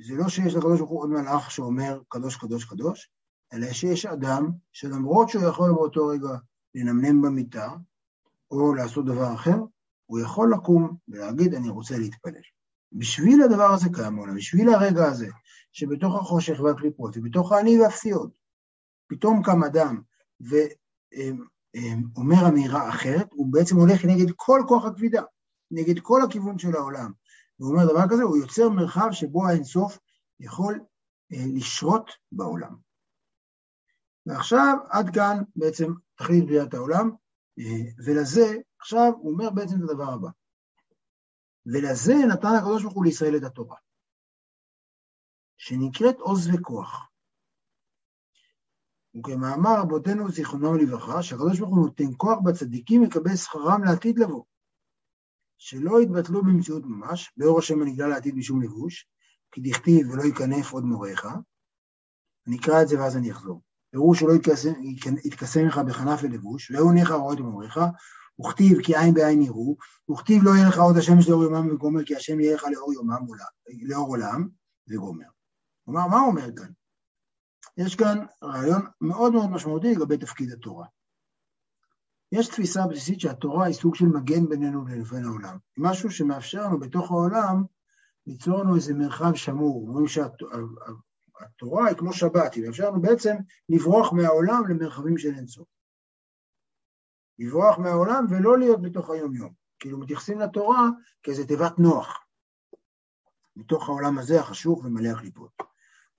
זה 0.00 0.14
לא 0.14 0.28
שיש 0.28 0.54
לקדוש 0.54 0.78
ברוך 0.78 0.90
הוא 0.90 1.00
עוד 1.00 1.10
מלאך 1.10 1.50
שאומר 1.50 2.00
קדוש 2.08 2.36
קדוש 2.36 2.64
קדוש, 2.64 3.10
אלא 3.54 3.72
שיש 3.72 4.06
אדם 4.06 4.50
שלמרות 4.72 5.28
שהוא 5.28 5.48
יכול 5.48 5.72
באותו 5.72 6.06
רגע 6.06 6.36
לנמנם 6.74 7.22
במיטה 7.22 7.70
או 8.50 8.74
לעשות 8.74 9.04
דבר 9.04 9.34
אחר, 9.34 9.56
הוא 10.06 10.20
יכול 10.20 10.52
לקום 10.52 10.96
ולהגיד 11.08 11.54
אני 11.54 11.68
רוצה 11.68 11.98
להתפלל. 11.98 12.42
בשביל 12.92 13.42
הדבר 13.42 13.72
הזה 13.72 13.88
קיים 13.92 14.18
העולם, 14.18 14.36
בשביל 14.36 14.68
הרגע 14.68 15.04
הזה, 15.04 15.28
שבתוך 15.72 16.14
החושך 16.14 16.60
והקליפות 16.60 17.16
ובתוך 17.16 17.52
האני 17.52 17.80
והפסיעות, 17.80 18.30
פתאום 19.06 19.42
קם 19.42 19.64
אדם 19.64 20.00
ואומר 20.40 22.48
אמירה 22.48 22.88
אחרת, 22.88 23.32
הוא 23.32 23.52
בעצם 23.52 23.76
הולך 23.76 24.04
נגד 24.04 24.32
כל 24.36 24.60
כוח 24.68 24.84
הכבידה, 24.84 25.22
נגד 25.70 25.98
כל 25.98 26.22
הכיוון 26.22 26.58
של 26.58 26.76
העולם. 26.76 27.12
והוא 27.60 27.72
אומר 27.72 27.92
דבר 27.92 28.08
כזה, 28.10 28.22
הוא 28.22 28.36
יוצר 28.36 28.68
מרחב 28.68 29.08
שבו 29.12 29.46
האינסוף 29.46 29.98
יכול 30.40 30.80
אה, 31.32 31.44
לשרות 31.54 32.10
בעולם. 32.32 32.83
ועכשיו, 34.26 34.76
עד 34.90 35.06
כאן 35.14 35.42
בעצם 35.56 35.92
תכלית 36.14 36.44
בריאת 36.46 36.74
העולם, 36.74 37.10
אה, 37.58 37.90
ולזה, 38.06 38.58
עכשיו 38.80 39.12
הוא 39.16 39.32
אומר 39.32 39.50
בעצם 39.50 39.76
את 39.76 39.90
הדבר 39.90 40.12
הבא. 40.12 40.28
ולזה 41.66 42.14
נתן 42.32 42.54
הקדוש 42.58 42.82
ברוך 42.82 42.94
הוא 42.94 43.04
לישראל 43.04 43.36
את 43.36 43.42
התורה, 43.42 43.76
שנקראת 45.56 46.16
עוז 46.18 46.48
וכוח. 46.54 47.10
וכמאמר 49.16 49.80
רבותינו 49.80 50.30
זיכרונם 50.30 50.78
לברכה, 50.78 51.22
שהקדוש 51.22 51.58
ברוך 51.58 51.74
הוא 51.74 51.86
נותן 51.86 52.16
כוח 52.16 52.38
בצדיקים 52.44 53.02
לקבל 53.02 53.36
שכרם 53.36 53.84
לעתיד 53.84 54.18
לבוא, 54.18 54.44
שלא 55.58 56.02
יתבטלו 56.02 56.42
במציאות 56.42 56.82
ממש, 56.84 57.32
באור 57.36 57.58
השם 57.58 57.82
הנגלה 57.82 58.08
לעתיד 58.08 58.34
משום 58.34 58.62
לבוש, 58.62 59.08
כי 59.52 59.60
דכתיב 59.60 60.10
ולא 60.10 60.22
ייכנף 60.22 60.72
עוד 60.72 60.84
מוריך. 60.84 61.26
אני 62.46 62.56
אקרא 62.56 62.82
את 62.82 62.88
זה 62.88 63.00
ואז 63.00 63.16
אני 63.16 63.32
אחזור. 63.32 63.62
פירוש 63.94 64.20
שלא 64.20 64.32
יתקסם 65.24 65.66
לך 65.66 65.78
בכנף 65.78 66.20
ולבוש, 66.22 66.70
והוא 66.70 66.92
ניך 66.92 67.10
רואה 67.10 67.34
את 67.34 67.40
מוריך, 67.40 67.80
וכתיב 68.40 68.82
כי 68.82 68.96
עין 68.96 69.14
בעין 69.14 69.42
יראו, 69.42 69.76
וכתיב 70.10 70.42
לא 70.42 70.50
יהיה 70.50 70.68
לך 70.68 70.78
עוד 70.78 70.96
השמש 70.96 71.28
לאור 71.28 71.42
יומם 71.42 71.74
וגומר, 71.74 72.04
כי 72.04 72.16
השם 72.16 72.40
יהיה 72.40 72.54
לך 72.54 72.64
לאור 72.72 72.92
יומם, 72.92 73.26
לאור 73.82 74.08
עולם, 74.08 74.48
וגומר. 74.88 75.26
כלומר, 75.84 76.06
מה 76.06 76.16
הוא 76.16 76.30
אומר 76.30 76.56
כאן? 76.56 76.68
יש 77.76 77.96
כאן 77.96 78.26
רעיון 78.44 78.82
מאוד 79.00 79.32
מאוד 79.32 79.50
משמעותי 79.50 79.94
לגבי 79.94 80.18
תפקיד 80.18 80.52
התורה. 80.52 80.86
יש 82.32 82.48
תפיסה 82.48 82.86
בסיסית 82.86 83.20
שהתורה 83.20 83.66
היא 83.66 83.74
סוג 83.74 83.94
של 83.94 84.06
מגן 84.06 84.48
בינינו 84.48 84.84
לבין 84.86 85.24
העולם. 85.24 85.56
משהו 85.76 86.10
שמאפשר 86.10 86.64
לנו 86.64 86.80
בתוך 86.80 87.10
העולם 87.10 87.64
ליצור 88.26 88.58
לנו 88.58 88.76
איזה 88.76 88.94
מרחב 88.94 89.34
שמור. 89.34 89.88
אומרים 89.88 90.06
שהתורה 91.38 91.86
היא 91.86 91.96
כמו 91.96 92.12
שבת, 92.12 92.54
היא 92.54 92.66
מאפשר 92.66 92.90
לנו 92.90 93.02
בעצם 93.02 93.36
לברוח 93.68 94.12
מהעולם 94.12 94.62
למרחבים 94.68 95.18
של 95.18 95.34
אינסוף. 95.34 95.68
לברוח 97.38 97.78
מהעולם 97.78 98.26
ולא 98.30 98.58
להיות 98.58 98.82
בתוך 98.82 99.10
היום-יום. 99.10 99.52
כאילו 99.78 99.98
מתייחסים 99.98 100.38
לתורה 100.38 100.88
כאיזה 101.22 101.46
תיבת 101.46 101.78
נוח, 101.78 102.26
מתוך 103.56 103.88
העולם 103.88 104.18
הזה 104.18 104.40
החשוך 104.40 104.84
ומלא 104.84 105.08
הקליפות. 105.08 105.50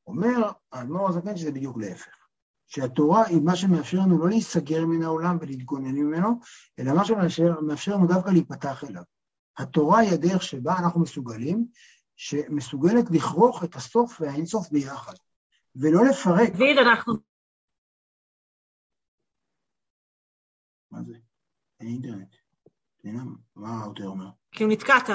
אומר 0.07 0.51
האדמו"ר 0.71 1.09
הזקן 1.09 1.37
שזה 1.37 1.51
בדיוק 1.51 1.77
להפך. 1.77 2.25
שהתורה 2.67 3.25
היא 3.25 3.41
מה 3.41 3.55
שמאפשר 3.55 3.97
לנו 3.97 4.19
לא 4.19 4.29
להיסגר 4.29 4.85
מן 4.85 5.03
העולם 5.03 5.37
ולהתגונן 5.41 5.95
ממנו, 5.95 6.39
אלא 6.79 6.93
מה 6.93 7.05
שמאפשר 7.05 7.95
לנו 7.95 8.07
דווקא 8.07 8.29
להיפתח 8.29 8.83
אליו. 8.83 9.03
התורה 9.57 9.99
היא 9.99 10.11
הדרך 10.11 10.43
שבה 10.43 10.77
אנחנו 10.77 11.01
מסוגלים, 11.01 11.67
שמסוגלת 12.15 13.05
לכרוך 13.11 13.63
את 13.63 13.75
הסוף 13.75 14.21
והאינסוף 14.21 14.71
ביחד, 14.71 15.13
ולא 15.75 15.99
לפרק. 16.09 16.49
דוד, 16.51 16.77
אנחנו 16.87 17.13
מה 20.91 21.03
זה? 21.03 21.13
אין 21.79 21.87
אינטרנט. 21.87 22.35
הנה, 23.03 23.23
מה 23.55 23.69
העותר 23.81 24.07
אומר? 24.07 24.29
כי 24.51 24.63
הוא 24.63 24.71
נתקעת. 24.71 25.09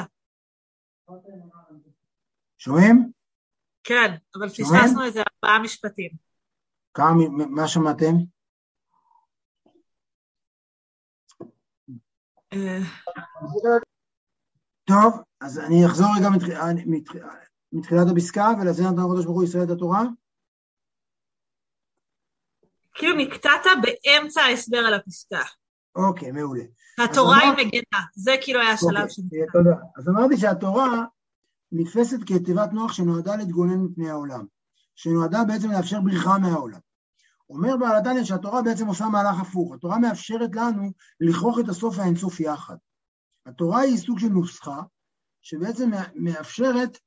שומעים? 2.58 3.12
כן, 3.84 4.14
אבל 4.34 4.48
פספסנו 4.48 5.04
איזה 5.04 5.20
ארבעה 5.20 5.62
משפטים. 5.62 6.10
כמה, 6.94 7.28
מה 7.50 7.68
שמעתם? 7.68 8.14
אה, 14.90 15.02
טוב, 15.02 15.22
אז 15.40 15.58
אני 15.58 15.86
אחזור 15.86 16.08
רגע 16.18 16.28
מתחילת 17.72 18.06
הפסקה, 18.12 18.48
ולזה 18.60 18.82
נתן 18.82 18.98
הקדוש 18.98 19.24
ברוך 19.24 19.36
הוא 19.36 19.44
ישראל 19.44 19.64
את 19.64 19.70
התורה. 19.70 20.02
כאילו 22.94 23.16
נקטעת 23.16 23.66
באמצע 23.82 24.42
ההסבר 24.42 24.78
על 24.78 24.94
הפסקה. 24.94 25.42
אוקיי, 25.96 26.32
מעולה. 26.32 26.64
התורה 27.04 27.38
היא 27.38 27.52
מגנה, 27.52 28.04
זה 28.14 28.32
כאילו 28.42 28.60
היה 28.60 28.70
השלב 28.70 28.90
אוקיי, 28.90 29.10
שנקטע. 29.10 29.52
תודה. 29.52 29.76
אז 29.96 30.08
אמרתי 30.08 30.36
שהתורה 30.36 31.04
נתפסת 31.72 32.18
כתיבת 32.26 32.72
נוח 32.72 32.92
שנועדה 32.92 33.36
להתגונן 33.36 33.80
מפני 33.80 34.10
העולם, 34.10 34.46
שנועדה 34.94 35.44
בעצם 35.44 35.70
לאפשר 35.70 36.00
בריחה 36.00 36.38
מהעולם. 36.38 36.80
אומר 37.50 37.76
בעל 37.76 37.96
התניא 37.96 38.24
שהתורה 38.24 38.62
בעצם 38.62 38.86
עושה 38.86 39.08
מהלך 39.08 39.40
הפוך, 39.40 39.74
התורה 39.74 39.98
מאפשרת 39.98 40.56
לנו 40.56 40.92
לכרוך 41.20 41.58
את 41.58 41.68
הסוף 41.68 41.98
והאינסוף 41.98 42.40
יחד. 42.40 42.76
התורה 43.46 43.80
היא 43.80 43.96
סוג 43.96 44.18
של 44.18 44.28
נוסחה 44.28 44.82
שבעצם 45.42 45.90
מאפשרת 46.14 46.98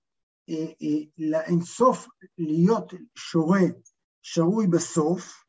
אה, 0.49 0.65
אה, 0.81 1.03
לאינסוף 1.17 2.07
להיות 2.37 2.93
שורה, 3.15 3.61
שרוי 4.21 4.67
בסוף, 4.67 5.43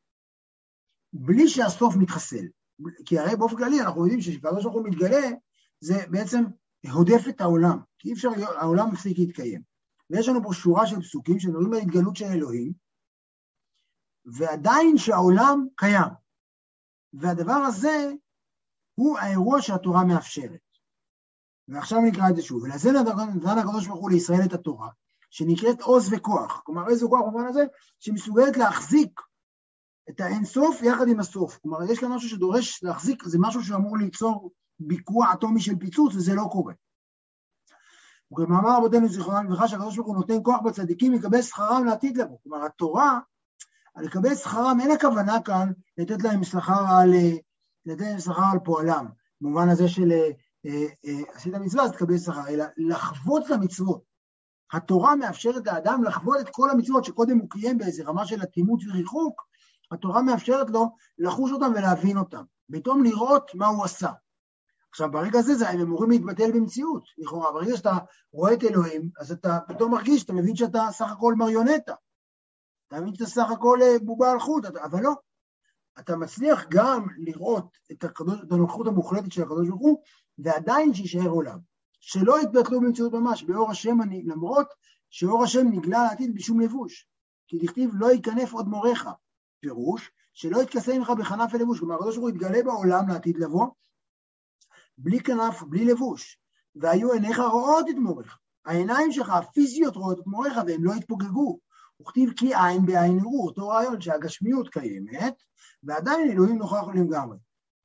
בלי 1.12 1.48
שהסוף 1.48 1.94
מתחסל. 1.96 2.46
כי 3.06 3.18
הרי 3.18 3.36
באופן 3.36 3.56
כללי 3.56 3.80
אנחנו 3.80 4.02
יודעים 4.02 4.20
שכשקדוש 4.20 4.64
ברוך 4.64 4.74
הוא 4.74 4.88
מתגלה, 4.88 5.28
זה 5.80 5.94
בעצם 6.10 6.44
הודף 6.92 7.28
את 7.28 7.40
העולם, 7.40 7.78
כי 7.98 8.08
אי 8.08 8.14
אפשר, 8.14 8.28
העולם 8.60 8.92
מפסיק 8.92 9.18
להתקיים. 9.18 9.62
ויש 10.10 10.28
לנו 10.28 10.42
פה 10.42 10.52
שורה 10.52 10.86
של 10.86 11.00
פסוקים 11.00 11.38
שמדברים 11.38 11.72
על 11.72 11.80
התגלות 11.80 12.16
של 12.16 12.24
אלוהים, 12.24 12.72
ועדיין 14.24 14.98
שהעולם 14.98 15.66
קיים. 15.76 16.12
והדבר 17.12 17.52
הזה 17.52 18.12
הוא 18.94 19.18
האירוע 19.18 19.62
שהתורה 19.62 20.04
מאפשרת. 20.04 20.73
ועכשיו 21.68 22.00
נקרא 22.00 22.30
את 22.30 22.36
זה 22.36 22.42
שוב. 22.42 22.62
ולזה 22.62 22.92
נתן 23.34 23.58
הקדוש 23.58 23.86
ברוך 23.86 24.00
הוא 24.00 24.10
לישראל 24.10 24.44
את 24.44 24.52
התורה, 24.52 24.88
שנקראת 25.30 25.80
עוז 25.80 26.12
וכוח. 26.12 26.62
כלומר, 26.64 26.88
איזה 26.88 27.06
כוח 27.06 27.20
במובן 27.20 27.46
הזה? 27.46 27.64
שמסוגלת 27.98 28.56
להחזיק 28.56 29.20
את 30.10 30.20
האינסוף 30.20 30.82
יחד 30.82 31.08
עם 31.08 31.20
הסוף. 31.20 31.58
כלומר, 31.62 31.90
יש 31.90 31.98
כאן 31.98 32.12
משהו 32.12 32.28
שדורש 32.28 32.82
להחזיק, 32.82 33.24
זה 33.24 33.38
משהו 33.40 33.62
שאמור 33.62 33.98
ליצור 33.98 34.50
ביקוע 34.80 35.32
אטומי 35.32 35.60
של 35.60 35.76
פיצוץ, 35.78 36.14
וזה 36.14 36.34
לא 36.34 36.44
קורה. 36.52 36.74
וכמאמר 38.32 38.76
רבותינו 38.76 39.08
זיכרונם 39.08 39.46
לברכה, 39.46 39.68
שהקדוש 39.68 39.96
ברוך 39.96 40.08
הוא 40.08 40.16
נותן 40.16 40.34
כוח 40.42 40.60
בצדיקים 40.64 41.12
לקבל 41.12 41.42
שכרם 41.42 41.84
לעתיד 41.84 42.16
לבוא. 42.16 42.36
כלומר, 42.42 42.64
התורה, 42.64 43.20
על 43.94 44.04
לקבל 44.04 44.34
שכרם, 44.34 44.78
אין 44.80 44.90
הכוונה 44.90 45.40
כאן 45.44 45.72
לתת 45.98 46.22
להם 46.22 46.44
שכר 46.44 46.84
על, 46.88 47.14
על 48.52 48.58
פועלם, 48.64 49.06
במובן 49.40 49.68
הזה 49.68 49.88
של 49.88 50.12
אה, 50.12 50.30
עשית 51.32 51.54
מצווה 51.54 51.84
אז 51.84 51.92
תקבל 51.92 52.18
שכר, 52.18 52.48
אלא 52.48 52.64
לחוות 52.76 53.46
את 53.46 53.50
המצוות. 53.50 54.02
התורה 54.72 55.16
מאפשרת 55.16 55.66
לאדם 55.66 56.04
לחוות 56.04 56.40
את 56.40 56.48
כל 56.50 56.70
המצוות 56.70 57.04
שקודם 57.04 57.38
הוא 57.38 57.50
קיים 57.50 57.78
באיזה 57.78 58.04
רמה 58.04 58.26
של 58.26 58.42
אטימות 58.42 58.80
וריחוק, 58.88 59.42
התורה 59.90 60.22
מאפשרת 60.22 60.70
לו 60.70 60.86
לחוש 61.18 61.52
אותם 61.52 61.72
ולהבין 61.76 62.18
אותם, 62.18 62.42
פתאום 62.72 63.04
לראות 63.04 63.50
מה 63.54 63.66
הוא 63.66 63.84
עשה. 63.84 64.10
עכשיו, 64.90 65.10
ברגע 65.10 65.38
הזה 65.38 65.54
זה, 65.54 65.68
הם 65.68 65.80
אמורים 65.80 66.10
להתבטל 66.10 66.52
במציאות, 66.52 67.04
לכאורה. 67.18 67.52
ברגע 67.52 67.76
שאתה 67.76 67.92
רואה 68.32 68.52
את 68.52 68.64
אלוהים, 68.64 69.10
אז 69.20 69.32
אתה 69.32 69.58
פתאום 69.68 69.92
מרגיש, 69.92 70.24
אתה 70.24 70.32
מבין 70.32 70.56
שאתה 70.56 70.86
סך 70.90 71.12
הכל 71.12 71.34
מריונטה. 71.34 71.94
אתה 72.88 73.00
מבין 73.00 73.14
שאתה 73.14 73.26
סך 73.26 73.50
הכל 73.50 73.78
אה, 73.82 73.98
בובה 74.04 74.32
על 74.32 74.40
חוט, 74.40 74.64
אבל 74.64 75.02
לא. 75.02 75.12
אתה 75.98 76.16
מצליח 76.16 76.66
גם 76.68 77.06
לראות 77.18 77.78
את, 77.92 78.04
הקדוש, 78.04 78.40
את 78.46 78.52
הנוכחות 78.52 78.86
המוחלטת 78.86 79.32
של 79.32 79.42
הקדוש 79.42 79.68
ברוך 79.68 79.82
הוא, 79.82 80.02
ועדיין 80.38 80.94
שיישאר 80.94 81.28
עולם. 81.28 81.58
שלא 82.00 82.42
יתבטלו 82.42 82.80
במציאות 82.80 83.12
ממש, 83.12 83.42
באור 83.42 83.70
השם 83.70 84.02
אני, 84.02 84.22
למרות 84.22 84.66
שאור 85.10 85.44
השם 85.44 85.66
נגלה 85.70 86.04
לעתיד 86.04 86.34
בשום 86.34 86.60
לבוש. 86.60 87.08
כי 87.48 87.58
דכתיב 87.58 87.90
לא 87.94 88.12
ייכנף 88.12 88.52
עוד 88.52 88.68
מוריך. 88.68 89.08
פירוש, 89.60 90.10
שלא 90.34 90.62
יתכסה 90.62 90.98
ממך 90.98 91.10
בכנף 91.18 91.50
ולבוש. 91.54 91.78
כלומר, 91.78 91.94
הקדוש 91.94 92.16
ברוך 92.16 92.28
הוא 92.28 92.36
יתגלה 92.36 92.62
בעולם 92.62 93.08
לעתיד 93.08 93.36
לבוא, 93.38 93.66
בלי 94.98 95.20
כנף, 95.20 95.62
בלי 95.62 95.84
לבוש. 95.84 96.38
והיו 96.76 97.12
עיניך 97.12 97.38
רואות 97.38 97.86
את 97.90 97.94
מוריך. 97.94 98.38
העיניים 98.64 99.12
שלך 99.12 99.30
הפיזיות 99.30 99.96
רואות 99.96 100.20
את 100.20 100.26
מוריך 100.26 100.54
והם 100.66 100.84
לא 100.84 100.92
יתפוגגו. 100.92 101.58
וכתיב 102.00 102.32
כי 102.36 102.54
עין 102.54 102.86
בעין 102.86 103.18
יראו, 103.18 103.46
אותו 103.46 103.68
רעיון 103.68 104.00
שהגשמיות 104.00 104.68
קיימת, 104.68 105.34
ועדיין 105.82 106.30
אלוהים 106.30 106.58
נוכח 106.58 106.84
לגמרי. 106.94 107.36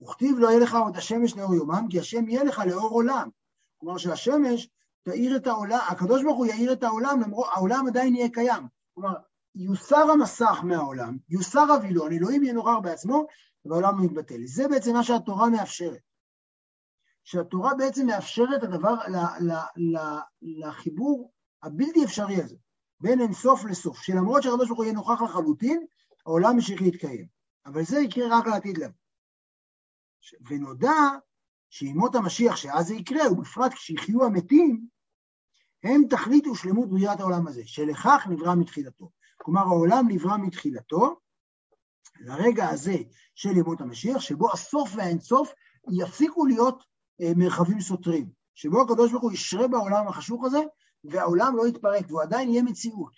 וכתיב 0.01 0.39
לא 0.39 0.47
יהיה 0.47 0.59
לך 0.59 0.75
עוד 0.75 0.97
השמש 0.97 1.35
לאור 1.35 1.55
יומם, 1.55 1.87
כי 1.89 1.99
השם 1.99 2.29
יהיה 2.29 2.43
לך 2.43 2.61
לאור 2.67 2.89
עולם. 2.89 3.29
כלומר 3.77 3.97
שהשמש 3.97 4.69
תאיר 5.03 5.35
את 5.35 5.47
העולם, 5.47 5.79
הקדוש 5.89 6.23
ברוך 6.23 6.37
הוא 6.37 6.45
יאיר 6.45 6.73
את 6.73 6.83
העולם, 6.83 7.21
למרות 7.21 7.47
העולם 7.53 7.87
עדיין 7.87 8.15
יהיה 8.15 8.29
קיים. 8.29 8.63
כלומר, 8.93 9.13
יוסר 9.55 10.11
המסך 10.11 10.59
מהעולם, 10.63 11.17
יוסר 11.29 11.71
הווילון, 11.71 12.13
אלוהים 12.13 12.43
יהיה 12.43 12.53
נורר 12.53 12.79
בעצמו, 12.79 13.25
והעולם 13.65 14.05
מתבטל. 14.05 14.45
זה 14.45 14.67
בעצם 14.67 14.93
מה 14.93 15.03
שהתורה 15.03 15.49
מאפשרת. 15.49 16.01
שהתורה 17.23 17.73
בעצם 17.75 18.07
מאפשרת 18.07 18.63
הדבר, 18.63 18.95
לחיבור 20.41 21.31
הבלתי 21.63 22.05
אפשרי 22.05 22.41
הזה, 22.41 22.55
בין 22.99 23.21
אינסוף 23.21 23.65
לסוף, 23.65 24.01
שלמרות 24.01 24.43
שהקדוש 24.43 24.67
ברוך 24.67 24.77
הוא 24.77 24.85
יהיה 24.85 24.95
נוכח 24.95 25.21
לחלוטין, 25.21 25.85
העולם 26.25 26.55
ימשיך 26.55 26.81
להתקיים. 26.81 27.27
אבל 27.65 27.83
זה 27.83 27.99
יקרה 27.99 28.39
רק 28.39 28.47
לעתיד 28.47 28.77
לבוא. 28.77 28.93
ונודע 30.49 30.95
שימות 31.69 32.15
המשיח, 32.15 32.55
שאז 32.55 32.87
זה 32.87 32.93
יקרה, 32.93 33.31
ובפרט 33.31 33.73
כשיחיו 33.73 34.25
המתים, 34.25 34.87
הם 35.83 36.01
תכלית 36.09 36.47
ושלמות 36.47 36.89
בריאת 36.89 37.19
העולם 37.19 37.47
הזה, 37.47 37.61
שלכך 37.65 38.27
נברא 38.29 38.55
מתחילתו. 38.55 39.11
כלומר, 39.37 39.61
העולם 39.61 40.05
נברא 40.07 40.37
מתחילתו 40.37 41.19
לרגע 42.19 42.69
הזה 42.69 42.95
של 43.35 43.57
ימות 43.57 43.81
המשיח, 43.81 44.19
שבו 44.19 44.51
הסוף 44.53 44.91
והאינסוף 44.95 45.53
יפסיקו 45.91 46.45
להיות 46.45 46.83
אה, 47.21 47.31
מרחבים 47.35 47.81
סותרים, 47.81 48.29
שבו 48.55 48.81
הקדוש 48.81 49.11
ברוך 49.11 49.23
הוא 49.23 49.31
ישרה 49.31 49.67
בעולם 49.67 50.07
החשוך 50.07 50.45
הזה, 50.45 50.59
והעולם 51.03 51.57
לא 51.57 51.67
יתפרק, 51.67 52.05
והוא 52.07 52.21
עדיין 52.21 52.49
יהיה 52.49 52.63
מציאות. 52.63 53.13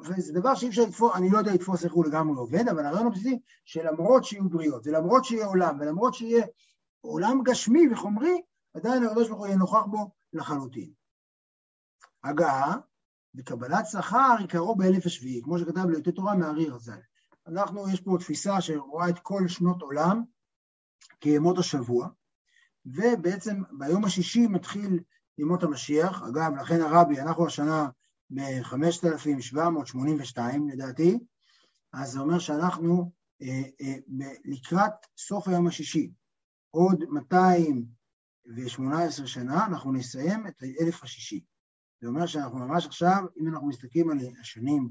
וזה 0.00 0.32
דבר 0.32 0.54
שאי 0.54 0.68
אפשר 0.68 0.82
לתפוס, 0.82 1.12
אני 1.16 1.30
לא 1.30 1.38
יודע 1.38 1.54
לתפוס 1.54 1.84
איך 1.84 1.92
הוא 1.92 2.06
לגמרי 2.06 2.36
עובד, 2.36 2.68
אבל 2.68 2.86
הרעיון 2.86 3.06
הבסיסי 3.06 3.38
שלמרות 3.64 4.24
שיהיו 4.24 4.48
בריאות, 4.48 4.86
ולמרות 4.86 5.24
שיהיה 5.24 5.46
עולם, 5.46 5.78
ולמרות 5.80 6.14
שיהיה 6.14 6.46
עולם 7.00 7.42
גשמי 7.42 7.92
וחומרי, 7.92 8.42
עדיין 8.74 9.04
הקדוש 9.04 9.28
ברוך 9.28 9.38
הוא 9.38 9.46
יהיה 9.46 9.58
נוכח 9.58 9.84
בו 9.90 10.10
לחלוטין. 10.32 10.90
הגעה 12.24 12.76
וקבלת 13.34 13.86
שכר 13.86 14.36
עיקרו 14.38 14.76
באלף 14.76 15.06
השביעי, 15.06 15.42
כמו 15.42 15.58
שכתב 15.58 15.86
ליותר 15.90 16.10
תורה 16.10 16.34
מארי 16.36 16.68
רז"ל. 16.68 17.00
אנחנו, 17.46 17.90
יש 17.90 18.00
פה 18.00 18.16
תפיסה 18.20 18.60
שרואה 18.60 19.08
את 19.08 19.18
כל 19.18 19.48
שנות 19.48 19.82
עולם 19.82 20.22
כימות 21.20 21.58
השבוע, 21.58 22.08
ובעצם 22.86 23.62
ביום 23.72 24.04
השישי 24.04 24.46
מתחיל 24.46 25.00
ימות 25.38 25.62
המשיח. 25.62 26.22
אגב, 26.22 26.52
לכן 26.60 26.80
הרבי, 26.80 27.20
אנחנו 27.20 27.46
השנה 27.46 27.88
ב-5782 28.30 30.38
לדעתי, 30.72 31.18
אז 31.92 32.10
זה 32.10 32.20
אומר 32.20 32.38
שאנחנו 32.38 33.12
אה, 33.42 33.62
אה, 33.80 33.94
לקראת 34.44 34.92
סוף 35.18 35.48
היום 35.48 35.66
השישי. 35.66 36.10
עוד 36.70 37.04
218 37.10 39.26
שנה 39.26 39.66
אנחנו 39.66 39.92
נסיים 39.92 40.46
את 40.46 40.62
האלף 40.62 41.02
השישי. 41.02 41.44
זה 42.00 42.08
אומר 42.08 42.26
שאנחנו 42.26 42.58
ממש 42.58 42.86
עכשיו, 42.86 43.24
אם 43.40 43.48
אנחנו 43.48 43.68
מסתכלים 43.68 44.10
על 44.10 44.18
השנים 44.40 44.88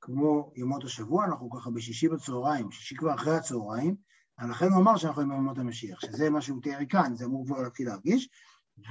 כמו 0.00 0.52
ימות 0.56 0.84
השבוע, 0.84 1.24
אנחנו 1.24 1.50
ככה 1.50 1.70
בשישי 1.70 2.08
בצהריים, 2.08 2.70
שישי 2.70 2.96
כבר 2.96 3.14
אחרי 3.14 3.36
הצהריים, 3.36 3.96
לכן 4.50 4.66
הוא 4.66 4.82
אמר 4.82 4.96
שאנחנו 4.96 5.22
עם 5.22 5.32
ימות 5.32 5.58
המשיח, 5.58 6.00
שזה 6.00 6.30
מה 6.30 6.40
שהוא 6.40 6.62
תיאר 6.62 6.78
כאן, 6.88 7.16
זה 7.16 7.24
אמור 7.24 7.46
כבר 7.46 7.62
להתחיל 7.62 7.88
להרגיש, 7.88 8.28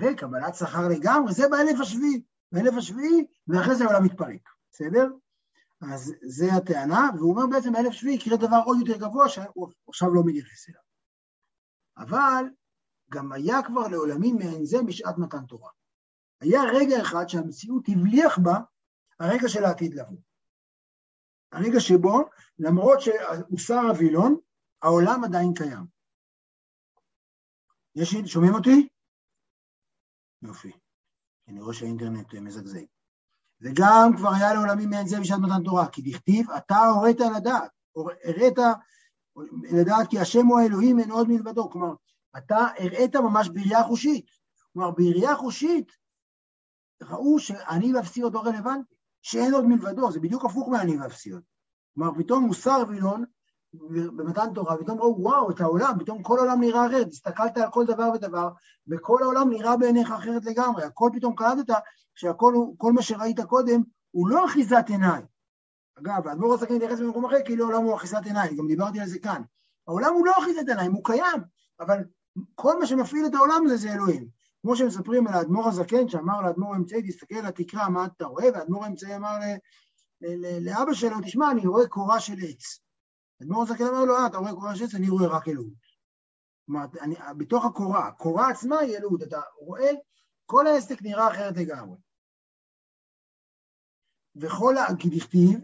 וקבלת 0.02 0.56
שכר 0.56 0.88
לגמרי, 0.88 1.34
זה 1.34 1.50
באלף 1.50 1.80
השביעי, 1.80 2.21
באלף 2.51 2.73
השביעי, 2.77 3.25
ואחרי 3.47 3.75
זה 3.75 3.83
העולם 3.83 4.05
מתפרק, 4.05 4.49
בסדר? 4.71 5.07
אז 5.93 6.13
זה 6.21 6.45
הטענה, 6.53 7.10
והוא 7.17 7.31
אומר 7.31 7.47
בעצם 7.55 7.73
באלף 7.73 7.93
שביעי 7.93 8.15
יקרה 8.15 8.38
דבר 8.38 8.62
עוד 8.65 8.77
יותר 8.79 8.99
גבוה 8.99 9.29
שהוא 9.29 9.69
עכשיו 9.88 10.13
לא 10.13 10.21
מתייחס 10.25 10.69
אליו. 10.69 10.81
אבל 11.97 12.45
גם 13.12 13.31
היה 13.31 13.63
כבר 13.67 13.88
לעולמים 13.88 14.36
מעין 14.36 14.65
זה 14.65 14.77
בשעת 14.88 15.15
מתן 15.17 15.45
תורה. 15.45 15.71
היה 16.41 16.62
רגע 16.73 17.01
אחד 17.01 17.25
שהמציאות 17.27 17.83
הבליח 17.88 18.39
בה 18.43 18.60
הרגע 19.19 19.49
של 19.49 19.63
העתיד 19.63 19.93
לבוא. 19.93 20.17
הרגע 21.51 21.79
שבו, 21.79 22.29
למרות 22.60 22.99
שהוסר 23.01 23.79
הווילון, 23.89 24.38
העולם 24.81 25.23
עדיין 25.23 25.53
קיים. 25.53 25.86
יש, 27.95 28.15
שומעים 28.25 28.53
אותי? 28.53 28.88
יופי. 30.41 30.71
אני 31.47 31.62
רואה 31.62 31.73
שהאינטרנט 31.73 32.33
מזגזג. 32.33 32.86
וגם 33.62 34.12
כבר 34.17 34.29
היה 34.33 34.53
לעולמים 34.53 34.89
מעין 34.89 35.07
זה 35.07 35.19
בשעת 35.19 35.39
מתן 35.39 35.63
תורה, 35.63 35.88
כי 35.88 36.01
דכתיב, 36.01 36.51
אתה 36.51 36.77
הורית 36.77 37.19
לדעת, 37.19 37.71
הראית 38.25 38.57
לדעת 39.71 40.07
כי 40.10 40.19
השם 40.19 40.45
הוא 40.45 40.60
האלוהים, 40.60 40.99
אין 40.99 41.12
עוד 41.12 41.27
מלבדו. 41.27 41.69
כלומר, 41.69 41.93
אתה 42.38 42.67
הראית 42.77 43.15
ממש 43.15 43.49
בראייה 43.49 43.83
חושית. 43.83 44.25
כלומר, 44.73 44.91
בראייה 44.91 45.36
חושית 45.36 45.91
ראו 47.01 47.39
שאני 47.39 47.93
ואפסיות 47.93 48.33
לא 48.33 48.39
רלוונטי, 48.39 48.95
שאין 49.21 49.53
עוד 49.53 49.65
מלבדו, 49.65 50.12
זה 50.12 50.19
בדיוק 50.19 50.45
הפוך 50.45 50.69
מאני 50.69 50.97
ואפסיות. 50.97 51.43
כלומר, 51.95 52.12
פתאום 52.17 52.43
מוסר 52.43 52.83
וילון 52.88 53.23
במתן 54.17 54.53
תורה, 54.53 54.77
פתאום 54.77 54.99
ראו, 54.99 55.21
וואו, 55.21 55.51
את 55.51 55.62
העולם, 55.62 55.93
פתאום 55.99 56.23
כל 56.23 56.38
העולם 56.39 56.62
נראה 56.62 56.88
אחרת, 56.88 57.08
הסתכלת 57.08 57.58
על 57.58 57.71
כל 57.71 57.86
דבר 57.86 58.10
ודבר, 58.15 58.49
וכל 58.88 59.23
העולם 59.23 59.49
נראה 59.49 59.77
בעיניך 59.77 60.12
אחרת 60.12 60.45
לגמרי, 60.45 60.84
הכל 60.84 61.10
פתאום 61.13 61.36
קלטת 61.36 61.73
שהכל, 62.15 62.53
כל 62.77 62.93
מה 62.93 63.01
שראית 63.01 63.39
קודם, 63.39 63.82
הוא 64.12 64.30
לא 64.30 64.45
אחיזת 64.45 64.86
עיניים. 64.88 65.25
אגב, 65.99 66.27
האדמו"ר 66.27 66.53
הזקן 66.53 66.75
מתייחס 66.75 66.99
במקום 66.99 67.25
אחר 67.25 67.38
כאילו 67.45 67.65
העולם 67.65 67.84
הוא 67.84 67.95
אחיזת 67.95 68.25
עיניים, 68.25 68.58
גם 68.58 68.67
דיברתי 68.67 68.99
על 68.99 69.08
זה 69.08 69.19
כאן. 69.19 69.41
העולם 69.88 70.13
הוא 70.13 70.25
לא 70.25 70.34
אחיזת 70.39 70.67
עיניים, 70.67 70.91
הוא 70.91 71.03
קיים, 71.03 71.41
אבל 71.80 72.03
כל 72.56 72.80
מה 72.80 72.86
שמפעיל 72.86 73.25
את 73.25 73.34
העולם 73.34 73.62
הזה 73.65 73.77
זה 73.77 73.93
אלוהים. 73.93 74.27
כמו 74.62 74.75
שמספרים 74.75 75.27
על 75.27 75.34
האדמו"ר 75.34 75.67
הזקן, 75.67 76.08
שאמר 76.08 76.41
לאדמו"ר 76.41 76.73
האמצעי, 76.73 77.01
תסתכל 77.01 77.36
על 77.36 77.45
התקרה, 77.45 77.89
מה 77.89 78.06
אתה 78.06 78.25
רואה? 78.25 78.45
והאדמו"ר 78.53 78.84
האמצעי 78.84 79.15
אמר 79.15 79.38
לאבא 80.62 80.93
שלו, 80.93 81.17
תשמע, 81.23 81.51
אני 81.51 81.67
רואה 81.67 81.88
קורה 81.88 82.19
של 82.19 82.34
עץ. 82.34 82.87
האדמו"ר 83.41 83.63
הזקן 83.63 83.84
אמר 83.84 84.06
לו, 84.06 84.15
אה, 84.15 84.28
אתה 84.28 84.38
רואה 84.38 84.54
קורה 84.54 84.73
עץ, 84.73 84.95
אני 84.95 85.10
רואה 85.10 85.28
רק 85.28 85.47
אלוהות. 85.47 85.88
כלומר, 86.65 86.86
אני, 87.02 87.15
בתוך 87.38 87.65
הקורה, 87.65 88.08
הקורה 88.08 88.50
עצמה 88.50 88.80
היא 88.80 88.97
אלוהות, 88.97 89.23
אתה 89.23 89.41
רואה, 89.60 89.91
כל 90.45 90.67
העסק 90.67 91.02
נראה 91.02 91.32
אחרת 91.32 91.58
לגמרי. 91.58 91.97
וכל, 94.36 94.76
כי 95.00 95.10
דכתיב, 95.10 95.60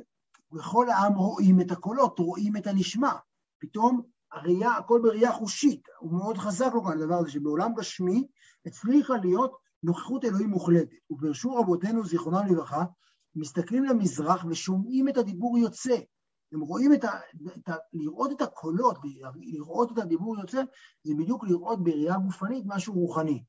וכל 0.54 0.90
העם 0.90 1.14
רואים 1.14 1.62
את 1.62 1.72
הקולות, 1.72 2.20
רואים 2.20 2.58
את 2.58 2.68
הנשמע. 2.68 3.12
פתאום 3.60 4.02
הראייה, 4.32 4.72
הכל 4.72 5.00
בראייה 5.04 5.32
חושית, 5.32 5.88
הוא 6.00 6.12
מאוד 6.12 6.38
חזק 6.38 6.72
לו 6.74 6.84
כאן 6.84 7.02
הדבר 7.02 7.16
הזה, 7.16 7.32
שבעולם 7.32 7.74
גשמי 7.74 8.28
הצליחה 8.66 9.14
להיות 9.18 9.58
נוכחות 9.84 10.26
אלוהים 10.26 10.50
מוחלטת. 10.50 10.96
וברשו 11.10 11.56
רבותינו, 11.56 12.06
זיכרונם 12.06 12.48
לברכה, 12.52 12.84
מסתכלים 13.36 13.84
למזרח 13.84 14.46
ושומעים 14.50 15.10
את 15.10 15.18
הדיבור 15.18 15.58
יוצא. 15.58 15.96
הם 16.54 16.62
רואים 16.62 16.94
את 16.94 17.04
ה... 17.04 17.20
את 17.58 17.70
ה 17.70 17.76
לראות 17.94 18.32
את 18.32 18.42
הקולות, 18.42 18.98
לראות 19.36 19.92
את 19.92 19.98
הדיבור 19.98 20.40
יוצא, 20.40 20.64
זה 21.04 21.14
בדיוק 21.18 21.44
לראות 21.44 21.84
בראייה 21.84 22.18
גופנית 22.18 22.64
משהו 22.66 22.94
רוחני. 22.94 23.44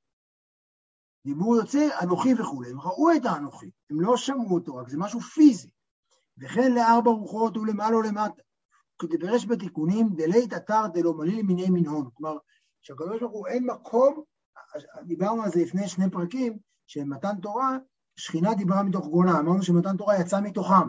דיבור 1.26 1.56
יוצא, 1.56 1.88
אנוכי 2.02 2.34
וכולי. 2.34 2.70
הם 2.70 2.80
ראו 2.80 3.12
את 3.16 3.24
האנוכי, 3.24 3.70
הם 3.90 4.00
לא 4.00 4.16
שמעו 4.16 4.54
אותו, 4.54 4.76
רק 4.76 4.88
זה 4.88 4.98
משהו 4.98 5.20
פיזי. 5.20 5.70
וכן 6.38 6.72
לארבע 6.72 7.10
רוחות 7.10 7.56
ולמעלה 7.56 7.96
ולמטה. 7.96 8.42
כדברש 8.98 9.46
בתיקונים, 9.46 10.08
דלית 10.16 10.52
אתר 10.52 10.86
דלא 10.92 11.14
מליל 11.14 11.42
מיני 11.42 11.70
מנהון. 11.70 12.08
כלומר, 12.14 12.36
שהקדוש 12.82 13.20
ברוך 13.20 13.32
הוא 13.32 13.46
אין 13.46 13.66
מקום, 13.66 14.22
דיברנו 15.02 15.42
על 15.42 15.50
זה 15.50 15.60
לפני 15.60 15.88
שני 15.88 16.10
פרקים, 16.10 16.58
שמתן 16.86 17.40
תורה, 17.42 17.78
שכינה 18.16 18.54
דיברה 18.54 18.82
מתוך 18.82 19.06
גונה, 19.06 19.40
אמרנו 19.40 19.62
שמתן 19.62 19.96
תורה 19.96 20.20
יצא 20.20 20.40
מתוכם. 20.40 20.88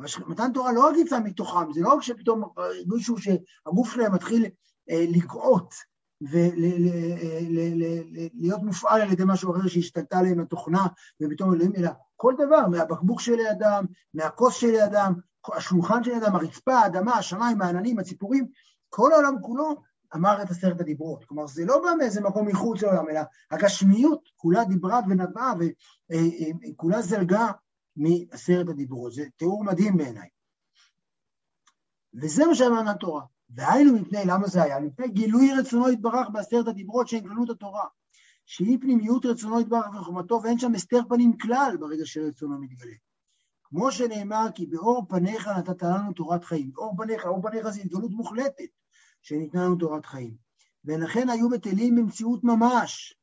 אבל 0.00 0.08
מתן 0.26 0.52
תורה 0.52 0.72
לא 0.72 0.88
רק 0.88 0.96
יצא 0.96 1.20
מתוכם, 1.20 1.72
זה 1.72 1.80
לא 1.80 1.94
רק 1.94 2.02
שפתאום 2.02 2.44
מישהו 2.86 3.16
שהגוף 3.18 3.94
שלהם 3.94 4.14
מתחיל 4.14 4.46
אה, 4.90 5.04
לגאות 5.08 5.74
ולהיות 6.20 6.62
מופעל 8.62 9.00
על 9.02 9.12
ידי 9.12 9.22
משהו 9.26 9.56
אחר 9.56 9.68
שהשתלטה 9.68 10.18
עליהם 10.18 10.40
התוכנה, 10.40 10.86
ופתאום 11.22 11.54
אלוהים, 11.54 11.72
אלא 11.76 11.90
כל 12.16 12.34
דבר, 12.38 12.68
מהבקבוק 12.68 13.20
שלידם, 13.20 13.84
מהכוס 14.14 14.54
שלידם, 14.56 15.12
השולחן 15.54 16.04
שלידם, 16.04 16.34
הרצפה, 16.34 16.74
האדמה, 16.74 17.14
השמיים, 17.14 17.62
העננים, 17.62 17.98
הציפורים, 17.98 18.46
כל 18.88 19.12
העולם 19.12 19.34
כולו 19.42 19.82
אמר 20.14 20.42
את 20.42 20.50
עשרת 20.50 20.80
הדיברות. 20.80 21.24
כלומר, 21.24 21.46
זה 21.46 21.64
לא 21.64 21.82
בא 21.82 21.90
מאיזה 21.98 22.20
מקום 22.20 22.48
מחוץ 22.48 22.82
לעולם, 22.82 23.08
אלא 23.08 23.20
הגשמיות 23.50 24.28
כולה 24.36 24.64
דיברה 24.64 25.00
ונבעה 25.08 25.54
וכולה 26.72 27.02
זלגה 27.02 27.50
מעשרת 27.96 28.68
הדיברות. 28.68 29.12
זה 29.12 29.24
תיאור 29.36 29.64
מדהים 29.64 29.96
בעיניי. 29.96 30.28
וזה 32.14 32.46
מה 32.46 32.54
שאמרנו 32.54 32.90
התורה. 32.90 33.22
והיינו 33.50 33.92
מפני, 33.92 34.18
למה 34.26 34.46
זה 34.46 34.62
היה? 34.62 34.80
מפני 34.80 35.08
גילוי 35.08 35.50
רצונו 35.58 35.90
יתברך 35.90 36.28
בעשרת 36.32 36.68
הדיברות 36.68 37.08
שהם 37.08 37.20
כללות 37.20 37.50
התורה. 37.50 37.84
שהיא 38.46 38.78
פנימיות 38.80 39.26
רצונו 39.26 39.60
יתברך 39.60 39.86
וחומתו, 39.94 40.40
ואין 40.42 40.58
שם 40.58 40.74
הסתר 40.74 41.00
פנים 41.08 41.38
כלל 41.38 41.76
ברגע 41.80 42.02
שרצונו 42.06 42.58
מתגלה. 42.60 42.94
כמו 43.64 43.92
שנאמר, 43.92 44.46
כי 44.54 44.66
באור 44.66 45.06
פניך 45.08 45.48
נתת 45.48 45.82
לנו 45.82 46.12
תורת 46.12 46.44
חיים. 46.44 46.72
באור 46.72 46.96
פניך, 46.96 47.26
אור 47.26 47.42
פניך 47.42 47.68
זה 47.68 47.80
התגלות 47.80 48.10
מוחלטת 48.10 48.68
שניתנה 49.22 49.64
לנו 49.64 49.76
תורת 49.76 50.06
חיים. 50.06 50.36
ולכן 50.84 51.28
היו 51.28 51.48
בטלים 51.48 51.96
במציאות 51.96 52.44
ממש. 52.44 53.19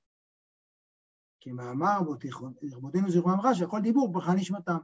כמאמר 1.50 2.00
רבותינו 2.74 3.10
זכרונם 3.10 3.38
לברכה, 3.38 3.56
שהכל 3.56 3.82
דיבור 3.82 4.12
ברכה 4.12 4.34
נשמתם. 4.34 4.78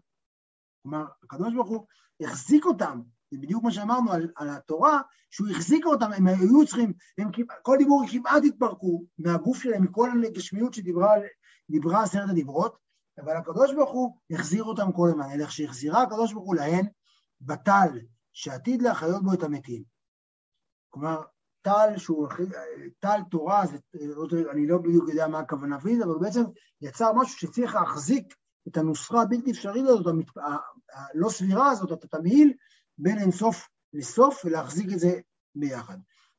כלומר, 0.84 1.06
הקדוש 1.24 1.54
ברוך 1.54 1.70
הוא 1.70 1.86
החזיק 2.22 2.66
אותם 2.66 3.02
זה 3.32 3.40
בדיוק 3.42 3.64
מה 3.64 3.72
שאמרנו 3.72 4.12
על, 4.12 4.32
על 4.36 4.50
התורה, 4.50 5.02
שהוא 5.32 5.48
החזיק 5.50 5.86
אותם, 5.86 6.12
הם 6.12 6.28
היו 6.28 6.66
צריכים, 6.66 6.94
הם, 7.18 7.30
כל 7.62 7.76
דיבור 7.78 8.04
כמעט 8.12 8.44
התפרקו 8.48 9.04
מהגוף 9.18 9.64
שלהם, 9.64 9.84
מכל 9.84 10.10
הגשמיות 10.28 10.74
שדיברה 10.74 12.04
עשרת 12.04 12.30
הדיברות, 12.30 12.78
אבל 13.20 13.38
הקדוש 13.38 13.74
ברוך 13.74 13.92
הוא 13.92 14.18
החזיר 14.32 14.64
אותם 14.64 14.92
כל 14.92 15.08
הזמן, 15.10 15.30
אלא 15.34 15.48
שהחזירה 15.48 16.02
הקדוש 16.02 16.34
ברוך 16.34 16.46
הוא 16.46 16.56
להן 16.56 16.86
בטל, 17.42 18.00
שעתיד 18.34 18.82
להחיות 18.82 19.24
בו 19.24 19.34
את 19.34 19.44
המתים. 19.44 19.84
כלומר, 20.90 21.22
טל 21.64 21.98
שהוא, 21.98 22.28
טל 23.00 23.20
תורה, 23.32 23.66
זה, 23.66 23.78
אני 24.52 24.68
לא 24.68 24.78
בדיוק 24.78 25.10
יודע 25.10 25.28
מה 25.28 25.40
הכוונה 25.40 25.80
פיזית, 25.80 26.04
אבל 26.04 26.20
בעצם 26.22 26.44
יצר 26.82 27.14
משהו 27.14 27.40
שצריך 27.40 27.76
להחזיק 27.76 28.34
את 28.68 28.78
הנוסחה 28.78 29.22
הבלתי 29.22 29.52
אפשרית 29.52 29.86
הזאת, 29.88 30.16
הלא 30.94 31.30
סבירה 31.30 31.72
הזאת, 31.72 31.92
את 31.92 32.04
התמהיל, 32.04 32.54
בין 32.98 33.20
אינסוף 33.20 33.68
לסוף 33.94 34.46
ולהחזיק 34.46 34.94
את 34.94 35.00
זה 35.00 35.20
ביחד. 35.56 35.98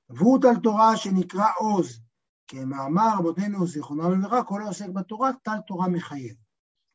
והוא 0.09 0.39
טל 0.43 0.61
תורה 0.63 0.97
שנקרא 0.97 1.47
עוז, 1.59 2.01
כמאמר 2.49 3.09
רבותינו 3.19 3.67
זיכרונם 3.67 4.21
לברכה, 4.21 4.43
כל 4.43 4.63
העוסק 4.63 4.89
בתורה, 4.89 5.31
טל 5.43 5.59
תורה 5.67 5.89
מחייב. 5.89 6.37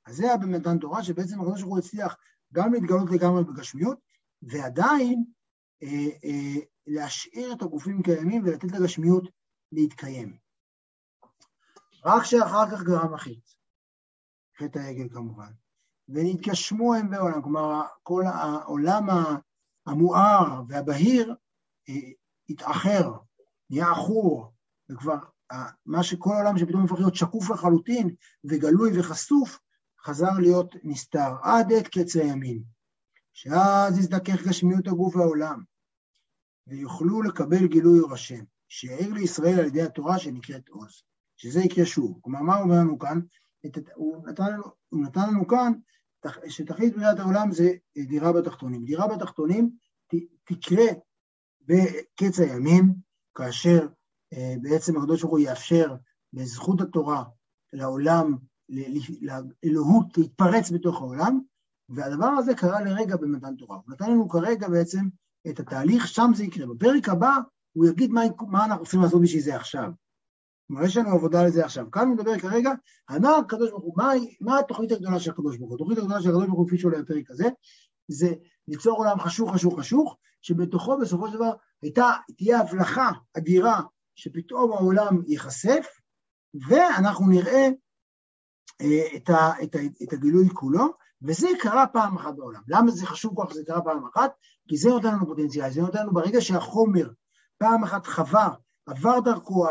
אז 0.06 0.16
זה 0.16 0.24
היה 0.24 0.38
במתן 0.38 0.78
תורה, 0.78 1.04
שבעצם 1.04 1.42
הקדוש 1.42 1.62
ברוך 1.62 1.74
הוא 1.74 1.80
הצליח 1.80 2.16
גם 2.54 2.74
להתגלות 2.74 3.12
לגמרי 3.12 3.44
בגשמיות, 3.44 3.98
ועדיין 4.42 5.24
אה, 5.84 6.10
אה, 6.24 6.60
להשאיר 6.90 7.54
את 7.54 7.62
הגופים 7.62 8.04
קיימים 8.04 8.44
ולתת 8.46 8.72
לגשמיות 8.72 9.24
להתקיים. 9.72 10.38
רק 12.06 12.24
שאחר 12.24 12.72
כך 12.72 12.84
גרם 12.84 13.14
החטא, 13.14 13.52
חטא 14.60 14.80
העגל 14.80 15.10
כמובן, 15.10 15.52
ונתגשמו 16.10 16.96
הם 16.96 17.10
בעולם, 17.10 17.42
כלומר 17.42 17.82
כל 18.04 18.24
העולם 18.26 19.08
המואר 19.86 20.62
והבהיר 20.68 21.36
אה, 21.90 21.94
התאחר, 22.50 23.12
נהיה 23.70 23.92
עכור, 23.92 24.54
וכבר 24.90 25.18
מה 25.86 26.04
שכל 26.04 26.34
העולם 26.34 26.58
שפתאום 26.58 26.86
הפך 26.86 26.96
להיות 26.96 27.16
שקוף 27.16 27.50
לחלוטין 27.50 28.16
וגלוי 28.44 29.00
וחשוף, 29.00 29.60
חזר 30.06 30.32
להיות 30.40 30.76
נסתר. 30.84 31.36
עד 31.44 31.74
עת 31.74 31.88
קץ 31.88 32.16
הימים, 32.16 32.64
שאז 33.34 33.98
יזדכך 33.98 34.48
גשמיות 34.48 34.88
הגוף 34.88 35.16
והעולם, 35.16 35.64
ויוכלו 36.70 37.22
לקבל 37.22 37.68
גילוי 37.68 38.00
אור 38.00 38.14
השם, 38.14 38.44
שיעיר 38.70 39.14
לישראל 39.14 39.60
על 39.60 39.66
ידי 39.66 39.82
התורה 39.82 40.20
שנקראת 40.20 40.70
עוז, 40.70 41.04
שזה 41.38 41.60
יקרה 41.60 41.86
שוב. 41.86 42.20
כלומר, 42.22 42.42
מה 42.42 42.56
הוא 42.56 42.64
אומר 42.64 42.76
לנו 42.76 43.00
כאן? 43.00 43.20
את, 43.66 43.78
הוא, 43.96 44.28
נתן 44.28 44.52
הוא 44.90 45.04
נתן 45.04 45.30
לנו 45.30 45.48
כאן 45.48 45.74
שתכלית 46.48 46.96
בריאת 46.96 47.20
העולם 47.20 47.52
זה 47.52 47.74
דירה 48.08 48.34
בתחתונים. 48.34 48.86
דירה 48.86 49.08
בתחתונים 49.08 49.70
תקרה 50.44 50.86
בקץ 51.62 52.40
הימים, 52.40 52.94
כאשר 53.36 53.88
אה, 54.34 54.56
בעצם 54.62 54.98
הקדוש 54.98 55.22
ברוך 55.22 55.32
הוא 55.32 55.40
יאפשר 55.40 55.96
בזכות 56.34 56.82
התורה 56.82 57.24
לעולם, 57.74 58.38
לאלוהות 59.22 60.18
להתפרץ 60.18 60.72
בתוך 60.72 61.02
העולם, 61.02 61.40
והדבר 61.90 62.26
הזה 62.26 62.56
קרה 62.56 62.82
לרגע 62.82 63.16
במתן 63.16 63.56
תורה. 63.56 63.76
הוא 63.76 63.94
נתן 63.94 64.12
לנו 64.12 64.30
כרגע 64.30 64.68
בעצם 64.68 65.08
את 65.50 65.60
התהליך, 65.60 66.08
שם 66.08 66.32
זה 66.36 66.44
יקרה. 66.44 66.66
בפרק 66.66 67.10
הבא 67.10 67.38
הוא 67.74 67.86
יגיד 67.86 68.12
מה, 68.12 68.22
מה 68.48 68.66
אנחנו 68.66 68.84
צריכים 68.84 69.02
לעשות 69.02 69.22
בשביל 69.22 69.42
זה 69.42 69.56
עכשיו. 69.56 69.90
כלומר, 70.68 70.84
יש 70.86 70.98
לנו 70.98 71.10
עבודה 71.10 71.44
לזה 71.44 71.66
עכשיו. 71.66 71.92
כאן 71.92 72.08
הוא 72.08 72.16
מדבר 72.16 72.40
כרגע 72.40 72.72
מה 73.10 73.38
הקדוש 73.38 73.70
ברוך 73.70 73.84
הוא, 73.84 73.94
מה, 73.98 74.12
מה 74.42 74.60
התוכנית 74.60 74.92
הגדולה 74.92 75.20
של 75.20 75.32
הקדוש 75.32 75.58
ברוך 75.58 75.70
הוא. 75.70 75.76
התוכנית 75.76 75.98
הגדולה 75.98 76.22
של 76.22 76.30
הקדוש 76.30 76.46
ברוך 76.46 76.60
הוא, 76.60 76.68
כפי 76.68 76.78
שעולה 76.78 77.02
בפרק 77.02 77.32
הזה, 77.32 77.50
זה 78.08 78.34
ליצור 78.68 78.98
עולם 78.98 79.20
חשוך, 79.20 79.54
חשוך, 79.54 79.80
חשוך, 79.80 80.18
שבתוכו 80.42 80.98
בסופו 80.98 81.28
של 81.28 81.36
דבר 81.36 81.52
הייתה, 81.82 82.12
תהיה 82.38 82.60
הבלחה 82.60 83.12
אדירה, 83.38 83.82
שפתאום 84.16 84.72
העולם 84.72 85.22
ייחשף, 85.28 85.88
ואנחנו 86.70 87.28
נראה 87.30 87.70
אה, 88.82 89.16
את, 89.16 89.30
ה, 89.30 89.64
את, 89.64 89.76
ה, 89.76 89.80
את 90.04 90.14
הגילוי 90.14 90.50
כולו, 90.54 90.94
וזה 91.22 91.48
קרה 91.60 91.88
פעם 91.88 92.18
אחת 92.18 92.36
בעולם. 92.36 92.62
למה 92.68 92.92
זה 92.92 93.06
חשוב 93.06 93.36
כל 93.36 93.44
כך 93.48 93.52
שזה 93.52 93.64
קרה 93.66 93.82
פעם 93.82 94.06
אחת? 94.14 94.32
כי 94.68 94.78
זה 94.78 94.90
נותן 94.90 95.08
לנו 95.08 95.26
פוטנציאל, 95.26 95.72
זה 95.72 95.82
נותן 95.82 96.00
לנו 96.00 96.14
ברגע 96.14 96.42
שהחומר 96.42 97.10
פעם 97.58 97.84
אחת 97.84 98.08
חווה 98.08 98.50
עבר 98.86 99.20
דרכו 99.20 99.68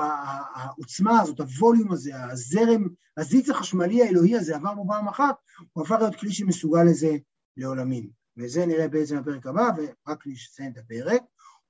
העוצמה 0.55 1.21
הזאת, 1.21 1.41
הווליום 1.41 1.93
הזה, 1.93 2.25
הזרם, 2.25 2.89
הזיץ 3.17 3.51
החשמלי 3.51 4.03
האלוהי 4.03 4.37
הזה 4.37 4.57
עבר 4.57 4.75
בו 4.75 4.85
פעם 4.89 5.09
אחת, 5.09 5.35
הוא 5.73 5.85
הפך 5.85 5.97
להיות 6.01 6.17
כלי 6.17 6.33
שמסוגל 6.33 6.83
לזה 6.83 7.17
לעולמים. 7.57 8.11
וזה 8.37 8.67
נראה 8.67 8.89
בעצם 8.89 9.21
בפרק 9.21 9.47
הבא, 9.47 9.71
ורק 9.77 10.27
לסיים 10.27 10.73
את 10.73 10.79
הפרק. 10.79 11.23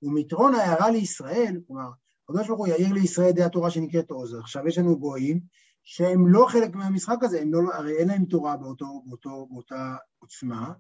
ומתרון 0.03 0.55
ההערה 0.55 0.91
לישראל, 0.91 1.61
כלומר, 1.67 1.91
הקדוש 2.29 2.47
ברוך 2.47 2.59
הוא 2.59 2.67
יעיר 2.67 2.93
לישראל 2.93 3.33
דעה 3.33 3.49
תורה 3.49 3.71
שנקראת 3.71 4.11
עוז. 4.11 4.35
עכשיו 4.35 4.69
יש 4.69 4.79
לנו 4.79 4.99
גויים 4.99 5.41
שהם 5.91 6.29
לא 6.29 6.47
חלק 6.49 6.75
מהמשחק 6.75 7.17
הזה, 7.23 7.43
לא, 7.47 7.75
הרי 7.75 7.99
אין 7.99 8.09
להם 8.09 8.25
תורה 8.25 8.57
באותו, 8.57 9.03
באותו, 9.07 9.47
באותה 9.51 9.97
עוצמה, 10.19 10.73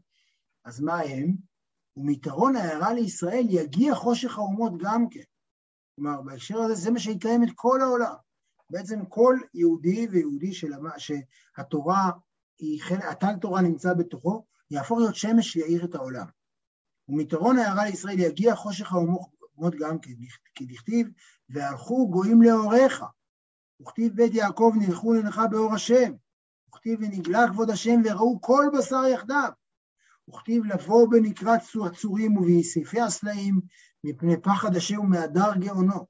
אז 0.64 0.80
מה 0.80 1.00
הם? 1.00 1.36
ומתרון 1.96 2.56
ההערה 2.56 2.92
לישראל 2.92 3.46
יגיע 3.48 3.94
חושך 3.94 4.38
האומות 4.38 4.72
גם 4.78 5.08
כן. 5.10 5.22
כלומר, 5.96 6.22
בהקשר 6.22 6.58
הזה 6.58 6.74
זה 6.74 6.90
מה 6.90 6.98
שיקיים 6.98 7.44
את 7.44 7.48
כל 7.54 7.80
העולם. 7.80 8.14
בעצם 8.70 9.04
כל 9.04 9.36
יהודי 9.54 10.06
ויהודי 10.10 10.52
שלמה, 10.52 10.90
שהתורה, 10.98 12.10
היא, 12.58 12.80
הטל 13.10 13.36
תורה 13.40 13.60
נמצא 13.62 13.94
בתוכו, 13.94 14.44
יהפוך 14.70 14.98
להיות 14.98 15.16
שמש 15.16 15.52
שיאיר 15.52 15.84
את 15.84 15.94
העולם. 15.94 16.26
ומתרון 17.08 17.58
הערה 17.58 17.84
לישראל 17.84 18.20
יגיע 18.20 18.54
חושך 18.54 18.92
האומות 18.92 19.74
גם 19.78 19.96
כדכתיב, 20.54 21.08
והלכו 21.48 22.08
גויים 22.10 22.42
לאורך. 22.42 23.02
וכתיב 23.82 24.16
בית 24.16 24.34
יעקב 24.34 24.72
נלכו 24.78 25.12
לנך 25.12 25.40
באור 25.50 25.74
השם. 25.74 26.12
וכתיב 26.68 26.98
ונגלה 27.02 27.46
כבוד 27.48 27.70
השם 27.70 28.00
וראו 28.04 28.40
כל 28.40 28.64
בשר 28.78 29.06
יחדיו. 29.06 29.50
וכתיב 30.28 30.64
לבוא 30.64 31.08
בנקרא 31.10 31.56
הצורים 31.86 32.36
ובסעיפי 32.36 33.00
הסלעים 33.00 33.60
מפני 34.04 34.40
פחד 34.42 34.76
השם 34.76 35.00
ומהדר 35.00 35.56
גאונו. 35.58 36.06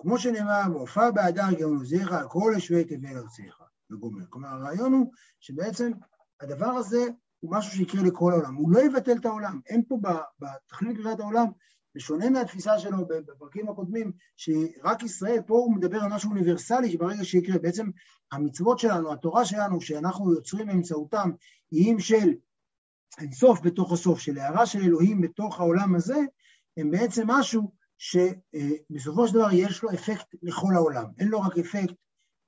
כמו 0.00 0.18
שנאמר, 0.18 0.62
והופע 0.72 1.10
בהדר 1.10 1.52
גאונו 1.58 1.84
זיך 1.84 2.12
על 2.12 2.28
כל 2.28 2.52
יושבי 2.54 2.84
תבל 2.84 3.16
ארציך, 3.18 3.62
וגומר. 3.90 4.24
כלומר, 4.30 4.48
הרעיון 4.48 4.92
הוא 4.92 5.12
שבעצם 5.40 5.92
הדבר 6.40 6.70
הזה 6.70 7.06
הוא 7.40 7.56
משהו 7.56 7.72
שיקרה 7.72 8.02
לכל 8.02 8.32
העולם. 8.32 8.54
הוא 8.54 8.72
לא 8.72 8.80
יבטל 8.80 9.16
את 9.20 9.26
העולם. 9.26 9.60
אין 9.66 9.82
פה 9.88 9.98
בתכלית 10.38 10.96
בריאת 10.96 11.20
העולם, 11.20 11.46
בשונה 11.98 12.30
מהתפיסה 12.30 12.78
שלו 12.78 13.06
בפרקים 13.06 13.68
הקודמים, 13.68 14.12
שרק 14.36 15.02
ישראל, 15.02 15.40
פה 15.46 15.54
הוא 15.54 15.74
מדבר 15.74 15.98
על 15.98 16.08
משהו 16.12 16.30
אוניברסלי 16.30 16.92
שברגע 16.92 17.24
שיקרה, 17.24 17.58
בעצם 17.58 17.86
המצוות 18.32 18.78
שלנו, 18.78 19.12
התורה 19.12 19.44
שלנו, 19.44 19.80
שאנחנו 19.80 20.34
יוצרים 20.34 20.66
באמצעותם, 20.66 21.30
איים 21.72 22.00
של 22.00 22.34
אינסוף 23.20 23.60
בתוך 23.60 23.92
הסוף, 23.92 24.20
של 24.20 24.38
הערה 24.38 24.66
של 24.66 24.78
אלוהים 24.78 25.20
בתוך 25.20 25.60
העולם 25.60 25.94
הזה, 25.94 26.18
הם 26.76 26.90
בעצם 26.90 27.22
משהו 27.26 27.72
שבסופו 27.98 29.28
של 29.28 29.34
דבר 29.34 29.48
יש 29.52 29.82
לו 29.82 29.90
אפקט 29.90 30.34
לכל 30.42 30.74
העולם, 30.74 31.04
אין 31.18 31.28
לו 31.28 31.40
רק 31.40 31.58
אפקט 31.58 31.94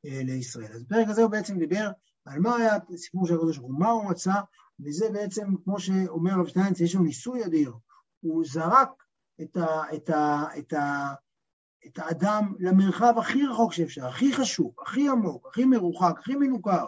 אה, 0.07 0.21
לישראל. 0.25 0.73
אז 0.73 0.85
בפרק 0.85 1.09
הזה 1.09 1.23
הוא 1.23 1.31
בעצם 1.31 1.59
דיבר 1.59 1.91
על 2.25 2.41
מה 2.41 2.57
היה 2.57 2.77
הסיפור 2.95 3.27
של 3.27 3.35
הקדוש 3.35 3.59
ברוך 3.59 3.71
הוא, 3.71 3.81
מה 3.81 3.91
הוא 3.91 4.11
מצא, 4.11 4.35
וזה 4.81 5.11
בעצם, 5.13 5.55
כמו 5.65 5.81
שאומר 5.81 6.33
רב 6.41 6.47
שטיינץ, 6.47 6.81
יש 6.81 6.95
לו 6.95 7.03
ניסוי 7.03 7.45
אדיר, 7.45 7.73
הוא 8.21 8.45
זרק 8.45 8.91
את, 9.43 9.57
ה, 9.57 9.95
את, 9.95 10.11
ה, 10.11 10.45
את, 10.59 10.73
ה, 10.73 11.15
את 11.87 11.99
האדם 11.99 12.55
למרחב 12.59 13.15
הכי 13.19 13.47
רחוק 13.47 13.73
שאפשר, 13.73 14.07
הכי 14.07 14.33
חשוב, 14.33 14.75
הכי 14.83 15.09
עמוק, 15.09 15.47
הכי 15.47 15.65
מרוחק, 15.65 16.15
הכי 16.19 16.37
מנוכר, 16.37 16.87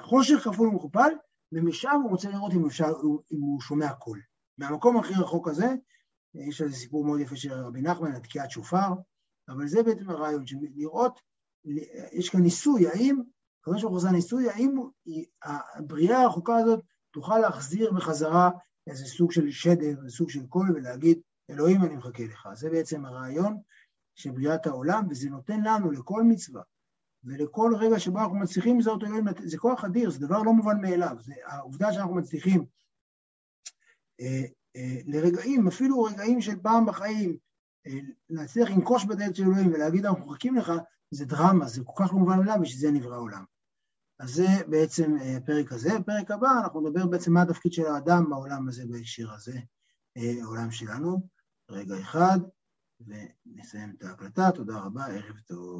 חושך 0.00 0.44
כפול 0.44 0.68
ומכופל, 0.68 1.10
ומשם 1.52 2.00
הוא 2.02 2.10
רוצה 2.10 2.30
לראות 2.30 2.52
אם, 2.52 2.66
אפשר, 2.66 2.92
אם 3.32 3.40
הוא 3.40 3.60
שומע 3.60 3.92
קול. 3.92 4.20
מהמקום 4.58 4.96
הכי 4.96 5.14
רחוק 5.14 5.48
הזה, 5.48 5.74
יש 6.34 6.62
איזה 6.62 6.76
סיפור 6.76 7.04
מאוד 7.04 7.20
יפה 7.20 7.36
של 7.36 7.52
רבי 7.52 7.82
נחמן 7.82 8.12
על 8.14 8.20
תקיעת 8.20 8.50
שופר, 8.50 8.88
אבל 9.48 9.68
זה 9.68 9.82
בעצם 9.82 10.10
הרעיון, 10.10 10.44
לראות, 10.74 11.20
יש 12.12 12.28
כאן 12.28 12.40
ניסוי, 12.40 12.88
האם, 12.88 13.16
ברוך 13.66 13.82
הוא 13.82 13.96
עושה 13.96 14.10
ניסוי, 14.10 14.50
האם 14.50 14.74
הבריאה 15.74 16.22
הרחוקה 16.22 16.56
הזאת 16.56 16.80
תוכל 17.12 17.38
להחזיר 17.38 17.92
בחזרה 17.92 18.50
איזה 18.86 19.04
סוג 19.04 19.32
של 19.32 19.50
שדר, 19.50 19.88
איזה 19.88 20.10
סוג 20.10 20.30
של 20.30 20.46
קול, 20.46 20.72
ולהגיד, 20.74 21.20
אלוהים 21.50 21.84
אני 21.84 21.96
מחכה 21.96 22.24
לך. 22.24 22.48
זה 22.54 22.70
בעצם 22.70 23.04
הרעיון 23.04 23.60
של 24.14 24.30
בריאת 24.30 24.66
העולם, 24.66 25.06
וזה 25.10 25.30
נותן 25.30 25.60
לנו, 25.60 25.90
לכל 25.90 26.22
מצווה, 26.22 26.62
ולכל 27.24 27.72
רגע 27.78 27.98
שבו 27.98 28.18
אנחנו 28.18 28.36
מצליחים 28.36 28.78
לזהות 28.78 29.04
אלוהים, 29.04 29.24
זה 29.44 29.58
כוח 29.58 29.84
אדיר, 29.84 30.10
זה 30.10 30.26
דבר 30.26 30.42
לא 30.42 30.52
מובן 30.52 30.80
מאליו. 30.80 31.16
זה, 31.20 31.34
העובדה 31.46 31.92
שאנחנו 31.92 32.14
מצליחים 32.14 32.64
אה, 34.20 34.42
אה, 34.76 34.98
לרגעים, 35.06 35.68
אפילו 35.68 36.02
רגעים 36.02 36.40
של 36.40 36.60
פעם 36.62 36.86
בחיים, 36.86 37.36
אה, 37.86 37.98
להצליח 38.30 38.70
לנקוש 38.70 39.04
בדלת 39.04 39.36
של 39.36 39.42
אלוהים 39.42 39.72
ולהגיד 39.72 40.06
אנחנו 40.06 40.26
מחכים 40.26 40.56
לך, 40.56 40.72
זה 41.10 41.24
דרמה, 41.24 41.68
זה 41.68 41.80
כל 41.84 42.04
כך 42.04 42.12
לא 42.12 42.18
מובן 42.18 42.38
מאליו, 42.38 42.58
בשביל 42.60 42.80
זה 42.80 42.90
נברא 42.90 43.14
העולם. 43.14 43.44
אז 44.18 44.30
זה 44.30 44.46
בעצם 44.68 45.16
הפרק 45.36 45.72
הזה. 45.72 45.98
בפרק 45.98 46.30
הבא 46.30 46.48
אנחנו 46.62 46.80
נדבר 46.80 47.06
בעצם 47.06 47.32
מה 47.32 47.42
התפקיד 47.42 47.72
של 47.72 47.86
האדם 47.86 48.30
בעולם 48.30 48.68
הזה 48.68 48.84
בהקשר 48.88 49.32
הזה, 49.32 49.58
העולם 50.16 50.70
שלנו. 50.70 51.39
רגע 51.70 52.00
אחד, 52.00 52.38
ונסיים 53.00 53.94
את 53.98 54.02
ההקלטה. 54.02 54.50
תודה 54.54 54.78
רבה, 54.78 55.06
ערב 55.06 55.40
טוב. 55.46 55.78